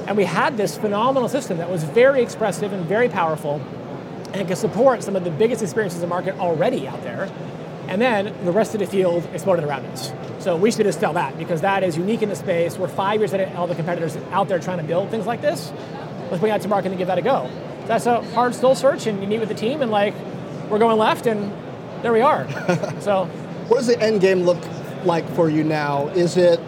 and 0.05 0.17
we 0.17 0.25
had 0.25 0.57
this 0.57 0.77
phenomenal 0.77 1.29
system 1.29 1.59
that 1.59 1.69
was 1.69 1.85
very 1.85 2.21
expressive 2.21 2.73
and 2.73 2.85
very 2.85 3.07
powerful 3.07 3.61
and 4.39 4.47
can 4.47 4.57
support 4.57 5.01
some 5.01 5.15
of 5.15 5.23
the 5.23 5.31
biggest 5.31 5.61
experiences 5.61 6.01
in 6.01 6.01
the 6.01 6.13
market 6.13 6.37
already 6.37 6.87
out 6.87 7.01
there. 7.03 7.29
And 7.87 8.01
then 8.01 8.33
the 8.43 8.51
rest 8.51 8.73
of 8.73 8.79
the 8.79 8.87
field 8.87 9.27
exploded 9.33 9.63
around 9.63 9.85
us. 9.85 10.11
So 10.39 10.57
we 10.57 10.71
should 10.71 10.85
just 10.85 10.99
sell 10.99 11.13
that 11.13 11.37
because 11.37 11.61
that 11.61 11.83
is 11.83 11.97
unique 11.97 12.21
in 12.21 12.29
the 12.29 12.35
space. 12.35 12.77
We're 12.77 12.87
five 12.87 13.19
years 13.19 13.31
ahead 13.33 13.49
of 13.49 13.55
all 13.55 13.67
the 13.67 13.75
competitors 13.75 14.17
out 14.31 14.47
there 14.47 14.59
trying 14.59 14.79
to 14.79 14.83
build 14.83 15.09
things 15.09 15.25
like 15.25 15.41
this. 15.41 15.71
Let's 16.29 16.39
bring 16.39 16.51
out 16.51 16.61
to 16.61 16.67
market 16.67 16.89
and 16.89 16.97
give 16.97 17.07
that 17.07 17.17
a 17.17 17.21
go. 17.21 17.49
That's 17.85 18.07
a 18.07 18.21
hard 18.33 18.55
soul 18.55 18.75
search, 18.75 19.05
and 19.05 19.21
you 19.21 19.27
meet 19.27 19.39
with 19.39 19.49
the 19.49 19.55
team, 19.55 19.83
and 19.83 19.91
like, 19.91 20.15
we're 20.69 20.79
going 20.79 20.97
left, 20.97 21.27
and 21.27 21.53
there 22.03 22.11
we 22.11 22.21
are. 22.21 22.49
so, 22.99 23.25
what 23.67 23.77
does 23.77 23.87
the 23.87 24.01
end 24.01 24.21
game 24.21 24.41
look 24.41 24.57
like 25.03 25.27
for 25.35 25.49
you 25.49 25.63
now? 25.63 26.07
Is 26.09 26.35
it 26.35 26.59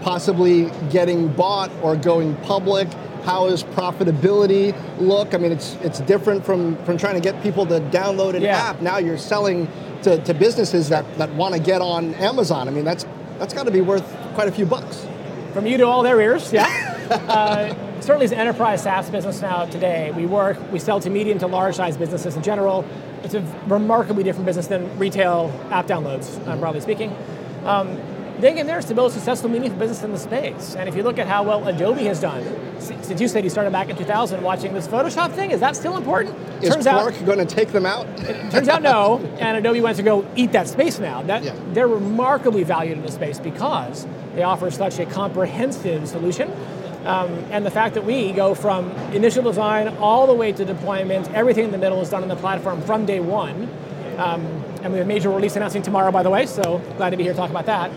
possibly 0.00 0.70
getting 0.90 1.28
bought 1.28 1.70
or 1.82 1.96
going 1.96 2.34
public? 2.36 2.88
How 3.24 3.48
does 3.48 3.64
profitability 3.64 4.74
look? 5.00 5.34
I 5.34 5.38
mean, 5.38 5.52
it's 5.52 5.74
it's 5.82 6.00
different 6.00 6.44
from 6.44 6.76
from 6.84 6.98
trying 6.98 7.14
to 7.14 7.20
get 7.20 7.42
people 7.42 7.64
to 7.66 7.80
download 7.80 8.34
an 8.34 8.42
Yeah. 8.42 8.56
app. 8.56 8.80
Now 8.82 8.98
you're 8.98 9.18
selling 9.18 9.68
to, 10.02 10.18
to 10.24 10.34
businesses 10.34 10.90
that, 10.90 11.04
that 11.16 11.34
want 11.34 11.54
to 11.54 11.60
get 11.60 11.80
on 11.80 12.14
Amazon. 12.14 12.68
I 12.68 12.70
mean, 12.70 12.84
that's 12.84 13.06
that's 13.38 13.54
got 13.54 13.64
to 13.64 13.70
be 13.72 13.80
worth 13.80 14.04
quite 14.34 14.48
a 14.48 14.52
few 14.52 14.66
bucks. 14.66 15.06
From 15.52 15.66
you 15.66 15.76
to 15.78 15.86
all 15.86 16.02
their 16.02 16.20
ears, 16.20 16.52
yeah. 16.52 16.66
uh, 17.28 18.00
certainly, 18.00 18.24
as 18.24 18.32
an 18.32 18.38
enterprise 18.38 18.82
SaaS 18.82 19.08
business 19.08 19.40
now 19.40 19.64
today, 19.66 20.12
we 20.16 20.26
work, 20.26 20.58
we 20.72 20.78
sell 20.78 21.00
to 21.00 21.10
medium 21.10 21.38
to 21.38 21.46
large 21.46 21.76
size 21.76 21.96
businesses 21.96 22.36
in 22.36 22.42
general. 22.42 22.84
It's 23.22 23.34
a 23.34 23.40
remarkably 23.66 24.22
different 24.24 24.46
business 24.46 24.66
than 24.66 24.98
retail 24.98 25.50
app 25.70 25.86
downloads, 25.86 26.44
uh, 26.46 26.56
broadly 26.56 26.80
speaking. 26.80 27.16
Um, 27.64 27.98
the 28.36 28.40
thing 28.40 28.58
in 28.58 28.66
there 28.66 28.78
is 28.78 28.84
to 28.86 28.94
build 28.94 29.10
a 29.10 29.14
successful, 29.14 29.48
meaningful 29.48 29.78
business 29.78 30.02
in 30.02 30.12
the 30.12 30.18
space. 30.18 30.74
And 30.74 30.88
if 30.88 30.96
you 30.96 31.02
look 31.02 31.18
at 31.18 31.26
how 31.26 31.42
well 31.42 31.66
Adobe 31.66 32.04
has 32.04 32.20
done, 32.20 32.42
since 32.80 33.20
you 33.20 33.28
said 33.28 33.44
you 33.44 33.50
started 33.50 33.70
back 33.70 33.88
in 33.88 33.96
2000 33.96 34.42
watching 34.42 34.72
this 34.74 34.88
Photoshop 34.88 35.32
thing, 35.32 35.50
is 35.50 35.60
that 35.60 35.76
still 35.76 35.96
important? 35.96 36.36
Is 36.62 36.74
Turns 36.74 36.86
out, 36.86 37.02
Quark 37.02 37.24
going 37.24 37.38
to 37.38 37.46
take 37.46 37.68
them 37.68 37.86
out? 37.86 38.04
Turns 38.50 38.68
out 38.68 38.82
no, 38.82 39.18
and 39.38 39.56
Adobe 39.56 39.80
went 39.80 39.96
to 39.96 40.02
go 40.02 40.26
eat 40.36 40.52
that 40.52 40.68
space 40.68 40.98
now. 40.98 41.22
That, 41.22 41.44
Yeah. 41.44 41.54
They're 41.72 41.88
remarkably 41.88 42.64
valued 42.64 42.98
in 42.98 43.04
the 43.04 43.12
space 43.12 43.38
because 43.38 44.06
they 44.34 44.42
offer 44.42 44.70
such 44.70 44.98
a 44.98 45.06
comprehensive 45.06 46.08
solution. 46.08 46.50
Um, 47.04 47.30
and 47.50 47.66
the 47.66 47.70
fact 47.70 47.94
that 47.94 48.04
we 48.04 48.32
go 48.32 48.54
from 48.54 48.90
initial 49.12 49.42
design 49.42 49.88
all 49.98 50.26
the 50.26 50.32
way 50.32 50.52
to 50.52 50.64
deployment, 50.64 51.30
everything 51.32 51.66
in 51.66 51.70
the 51.70 51.78
middle 51.78 52.00
is 52.00 52.08
done 52.08 52.22
on 52.22 52.28
the 52.28 52.36
platform 52.36 52.80
from 52.82 53.04
day 53.04 53.20
one. 53.20 53.68
Um, 54.16 54.46
and 54.82 54.92
we 54.92 54.98
have 54.98 55.06
a 55.06 55.08
major 55.08 55.30
release 55.30 55.56
announcing 55.56 55.82
tomorrow, 55.82 56.10
by 56.10 56.22
the 56.22 56.30
way, 56.30 56.46
so 56.46 56.78
glad 56.96 57.10
to 57.10 57.16
be 57.16 57.22
here 57.24 57.32
to 57.32 57.38
talk 57.38 57.50
about 57.50 57.66
that. 57.66 57.90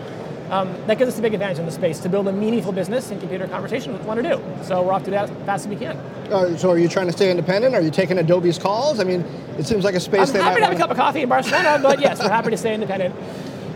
Um, 0.50 0.74
that 0.86 0.98
gives 0.98 1.12
us 1.12 1.18
a 1.18 1.22
big 1.22 1.34
advantage 1.34 1.58
in 1.58 1.66
the 1.66 1.72
space 1.72 2.00
to 2.00 2.08
build 2.08 2.26
a 2.26 2.32
meaningful 2.32 2.72
business 2.72 3.10
in 3.10 3.20
computer 3.20 3.46
conversation 3.46 3.92
we 3.92 4.04
want 4.04 4.22
to 4.22 4.28
do. 4.28 4.42
So 4.62 4.82
we're 4.82 4.92
off 4.92 5.04
to 5.04 5.10
that 5.10 5.28
as 5.28 5.36
fast 5.44 5.66
as 5.66 5.68
we 5.68 5.76
can. 5.76 5.96
Uh, 6.32 6.56
so 6.56 6.70
are 6.70 6.78
you 6.78 6.88
trying 6.88 7.06
to 7.06 7.12
stay 7.12 7.30
independent? 7.30 7.74
Are 7.74 7.82
you 7.82 7.90
taking 7.90 8.18
Adobe's 8.18 8.58
calls? 8.58 8.98
I 8.98 9.04
mean, 9.04 9.20
it 9.58 9.66
seems 9.66 9.84
like 9.84 9.94
a 9.94 10.00
space 10.00 10.28
I'm 10.28 10.34
they 10.34 10.42
happy 10.42 10.60
to 10.60 10.66
have 10.66 10.74
a 10.74 10.78
cup 10.78 10.90
of 10.90 10.96
coffee 10.96 11.22
in 11.22 11.28
Barcelona, 11.28 11.78
but 11.82 12.00
yes, 12.00 12.18
we're 12.20 12.30
happy 12.30 12.50
to 12.50 12.56
stay 12.56 12.74
independent 12.74 13.14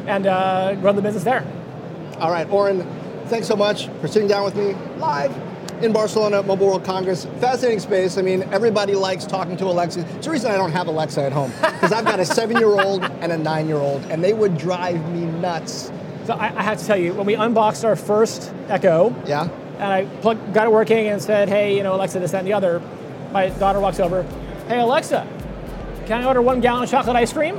and 0.06 0.26
uh, 0.26 0.74
run 0.78 0.96
the 0.96 1.02
business 1.02 1.24
there. 1.24 1.44
All 2.18 2.30
right, 2.30 2.48
Oren, 2.50 2.86
thanks 3.26 3.46
so 3.46 3.56
much 3.56 3.88
for 4.00 4.08
sitting 4.08 4.28
down 4.28 4.44
with 4.44 4.56
me 4.56 4.74
live 4.98 5.34
in 5.82 5.92
Barcelona 5.92 6.38
at 6.38 6.46
Mobile 6.46 6.68
World 6.68 6.84
Congress. 6.84 7.26
Fascinating 7.40 7.80
space. 7.80 8.16
I 8.16 8.22
mean, 8.22 8.44
everybody 8.52 8.94
likes 8.94 9.26
talking 9.26 9.56
to 9.56 9.64
Alexa. 9.64 10.00
It's 10.16 10.26
the 10.26 10.30
reason 10.30 10.50
I 10.50 10.56
don't 10.56 10.70
have 10.72 10.86
Alexa 10.86 11.22
at 11.22 11.32
home 11.32 11.50
because 11.60 11.92
I've 11.92 12.04
got 12.04 12.20
a 12.20 12.24
seven-year-old 12.24 13.02
and 13.02 13.32
a 13.32 13.38
nine-year-old, 13.38 14.04
and 14.04 14.22
they 14.22 14.32
would 14.32 14.56
drive 14.56 15.06
me 15.12 15.24
nuts. 15.40 15.90
So 16.26 16.34
I, 16.34 16.46
I 16.56 16.62
have 16.62 16.78
to 16.78 16.86
tell 16.86 16.96
you, 16.96 17.14
when 17.14 17.26
we 17.26 17.34
unboxed 17.34 17.84
our 17.84 17.96
first 17.96 18.52
Echo, 18.68 19.14
Yeah. 19.26 19.48
and 19.78 19.82
I 19.92 20.04
plugged, 20.20 20.54
got 20.54 20.66
it 20.66 20.72
working 20.72 21.08
and 21.08 21.20
said, 21.20 21.48
hey, 21.48 21.76
you 21.76 21.82
know, 21.82 21.94
Alexa, 21.94 22.20
this, 22.20 22.30
that, 22.30 22.38
and 22.38 22.46
the 22.46 22.52
other, 22.52 22.80
my 23.32 23.48
daughter 23.48 23.80
walks 23.80 23.98
over, 24.00 24.22
hey, 24.68 24.78
Alexa, 24.80 25.26
can 26.06 26.22
I 26.22 26.26
order 26.26 26.40
one 26.42 26.60
gallon 26.60 26.84
of 26.84 26.90
chocolate 26.90 27.16
ice 27.16 27.32
cream? 27.32 27.56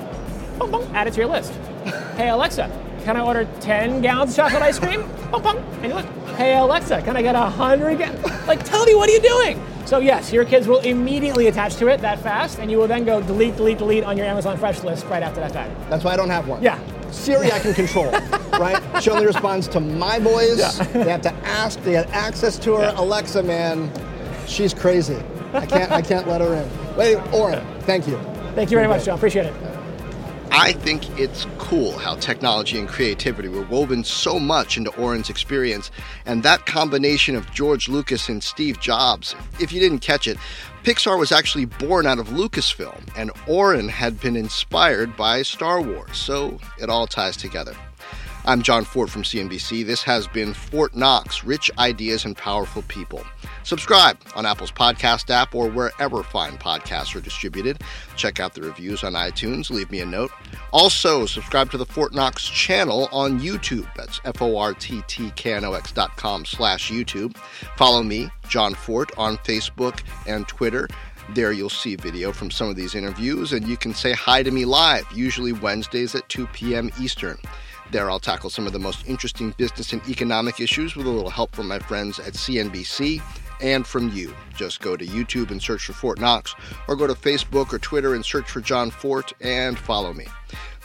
Boom, 0.59 0.71
boom, 0.71 0.95
add 0.95 1.07
it 1.07 1.13
to 1.13 1.19
your 1.21 1.29
list. 1.29 1.51
hey, 2.15 2.29
Alexa, 2.29 2.69
can 3.03 3.17
I 3.17 3.21
order 3.21 3.47
10 3.59 4.01
gallons 4.01 4.31
of 4.31 4.37
chocolate 4.37 4.61
ice 4.63 4.79
cream? 4.79 5.01
Boom, 5.31 5.41
boom, 5.43 5.57
and 5.57 5.85
you 5.85 5.93
look, 5.95 6.05
hey, 6.37 6.55
Alexa, 6.57 7.01
can 7.01 7.17
I 7.17 7.21
get 7.21 7.35
a 7.35 7.39
100 7.41 7.97
gallons? 7.97 8.47
Like, 8.47 8.63
tell 8.63 8.85
me, 8.85 8.95
what 8.95 9.09
are 9.09 9.13
you 9.13 9.21
doing? 9.21 9.61
So 9.85 9.99
yes, 9.99 10.31
your 10.31 10.45
kids 10.45 10.65
will 10.69 10.79
immediately 10.79 11.47
attach 11.47 11.75
to 11.75 11.87
it 11.87 11.99
that 11.99 12.19
fast, 12.19 12.59
and 12.59 12.71
you 12.71 12.77
will 12.77 12.87
then 12.87 13.03
go 13.03 13.21
delete, 13.21 13.57
delete, 13.57 13.77
delete 13.79 14.05
on 14.05 14.15
your 14.15 14.25
Amazon 14.25 14.57
Fresh 14.57 14.83
list 14.83 15.05
right 15.07 15.21
after 15.21 15.41
that 15.41 15.51
fact. 15.51 15.89
That's 15.89 16.05
why 16.05 16.13
I 16.13 16.15
don't 16.15 16.29
have 16.29 16.47
one. 16.47 16.63
Yeah. 16.63 16.79
Siri 17.11 17.51
I 17.51 17.59
can 17.59 17.73
control, 17.75 18.09
right? 18.59 18.81
She 19.01 19.09
only 19.09 19.25
responds 19.25 19.67
to 19.69 19.79
my 19.79 20.19
voice. 20.19 20.77
They 20.77 21.09
have 21.09 21.21
to 21.21 21.33
ask. 21.45 21.81
They 21.83 21.93
have 21.93 22.09
access 22.11 22.57
to 22.59 22.75
her. 22.75 22.93
Alexa, 22.95 23.43
man, 23.43 23.91
she's 24.47 24.73
crazy. 24.73 25.17
I 25.53 25.65
can't. 25.65 25.91
I 25.91 26.01
can't 26.01 26.27
let 26.27 26.41
her 26.41 26.53
in. 26.53 26.95
Wait, 26.97 27.17
Oren, 27.33 27.65
thank 27.81 28.07
you. 28.07 28.17
Thank 28.55 28.71
you 28.71 28.77
very 28.77 28.87
much, 28.87 29.05
Jon. 29.05 29.17
Appreciate 29.17 29.47
it. 29.47 29.53
I 30.55 30.73
think 30.73 31.19
it's 31.19 31.47
cool 31.57 31.97
how 31.97 32.15
technology 32.15 32.77
and 32.77 32.87
creativity 32.87 33.49
were 33.49 33.63
woven 33.63 34.03
so 34.03 34.39
much 34.39 34.77
into 34.77 34.91
Oren's 34.97 35.27
experience, 35.27 35.89
and 36.27 36.43
that 36.43 36.67
combination 36.67 37.35
of 37.35 37.51
George 37.51 37.89
Lucas 37.89 38.29
and 38.29 38.43
Steve 38.43 38.79
Jobs. 38.79 39.35
If 39.59 39.73
you 39.73 39.79
didn't 39.79 39.99
catch 39.99 40.27
it, 40.27 40.37
Pixar 40.83 41.17
was 41.17 41.31
actually 41.31 41.65
born 41.65 42.05
out 42.05 42.19
of 42.19 42.27
Lucasfilm, 42.27 43.09
and 43.17 43.31
Oren 43.47 43.89
had 43.89 44.19
been 44.19 44.35
inspired 44.35 45.17
by 45.17 45.41
Star 45.41 45.81
Wars, 45.81 46.15
so 46.15 46.59
it 46.79 46.87
all 46.87 47.07
ties 47.07 47.35
together. 47.35 47.75
I'm 48.45 48.61
Jon 48.61 48.83
Fortt 48.83 49.09
from 49.09 49.23
CNBC. 49.23 49.85
This 49.85 50.03
has 50.03 50.27
been 50.27 50.53
Fortt 50.53 50.97
Knox 50.97 51.45
Rich 51.45 51.71
Ideas 51.79 52.25
and 52.25 52.35
Powerful 52.35 52.81
People. 52.89 53.23
Subscribe 53.63 54.17
on 54.35 54.45
Apple's 54.45 54.69
podcast 54.69 55.29
app 55.29 55.55
or 55.55 55.69
wherever 55.69 56.23
fine 56.23 56.57
podcasts 56.57 57.15
are 57.15 57.21
distributed. 57.21 57.81
Check 58.17 58.41
out 58.41 58.53
the 58.53 58.61
reviews 58.61 59.01
on 59.05 59.13
iTunes. 59.13 59.69
Leave 59.69 59.89
me 59.89 60.01
a 60.01 60.05
note. 60.05 60.29
Also, 60.73 61.25
subscribe 61.25 61.71
to 61.71 61.77
the 61.77 61.85
Fortt 61.85 62.13
Knox 62.13 62.43
channel 62.43 63.07
on 63.13 63.39
YouTube. 63.39 63.87
That's 63.95 64.19
F-O-R-T-T-K-N-O-X 64.25 65.91
dot 65.93 66.17
com 66.17 66.43
slash 66.43 66.91
YouTube. 66.91 67.37
Follow 67.77 68.03
me, 68.03 68.29
Jon 68.49 68.73
Fortt, 68.73 69.17
on 69.17 69.37
Facebook 69.37 70.03
and 70.27 70.45
Twitter. 70.49 70.89
There 71.29 71.53
you'll 71.53 71.69
see 71.69 71.95
video 71.95 72.33
from 72.33 72.51
some 72.51 72.67
of 72.67 72.75
these 72.75 72.93
interviews, 72.93 73.53
and 73.53 73.65
you 73.65 73.77
can 73.77 73.93
say 73.93 74.11
hi 74.11 74.43
to 74.43 74.51
me 74.51 74.65
live, 74.65 75.05
usually 75.15 75.53
Wednesdays 75.53 76.13
at 76.13 76.27
2 76.27 76.47
p.m. 76.47 76.91
Eastern. 76.99 77.37
There, 77.93 78.09
I'll 78.09 78.19
tackle 78.19 78.49
some 78.49 78.65
of 78.65 78.73
the 78.73 78.79
most 78.79 79.07
interesting 79.07 79.53
business 79.55 79.93
and 79.93 80.01
economic 80.09 80.59
issues 80.59 80.95
with 80.95 81.05
a 81.05 81.09
little 81.11 81.29
help 81.29 81.55
from 81.55 81.67
my 81.67 81.77
friends 81.77 82.17
at 82.17 82.33
CNBC 82.33 83.21
and 83.61 83.85
from 83.85 84.09
you. 84.09 84.33
Just 84.57 84.81
go 84.81 84.97
to 84.97 85.05
YouTube 85.05 85.51
and 85.51 85.61
search 85.61 85.85
for 85.85 85.93
Fortt 85.93 86.19
Knox, 86.19 86.55
or 86.87 86.95
go 86.95 87.05
to 87.05 87.13
Facebook 87.13 87.71
or 87.71 87.77
Twitter 87.77 88.15
and 88.15 88.25
search 88.25 88.49
for 88.49 88.61
Jon 88.61 88.89
Fortt 88.89 89.33
and 89.41 89.77
follow 89.77 90.11
me. 90.11 90.25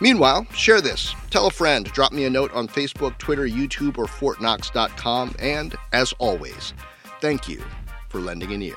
Meanwhile, 0.02 0.46
share 0.52 0.82
this, 0.82 1.14
tell 1.30 1.46
a 1.46 1.50
friend, 1.50 1.86
drop 1.86 2.12
me 2.12 2.26
a 2.26 2.30
note 2.30 2.52
on 2.52 2.68
Facebook, 2.68 3.16
Twitter, 3.16 3.48
YouTube, 3.48 3.96
or 3.96 4.04
ForttKnox.com, 4.04 5.34
and 5.38 5.76
as 5.94 6.12
always, 6.18 6.74
thank 7.22 7.48
you 7.48 7.64
for 8.10 8.20
lending 8.20 8.52
an 8.52 8.60
ear. 8.60 8.76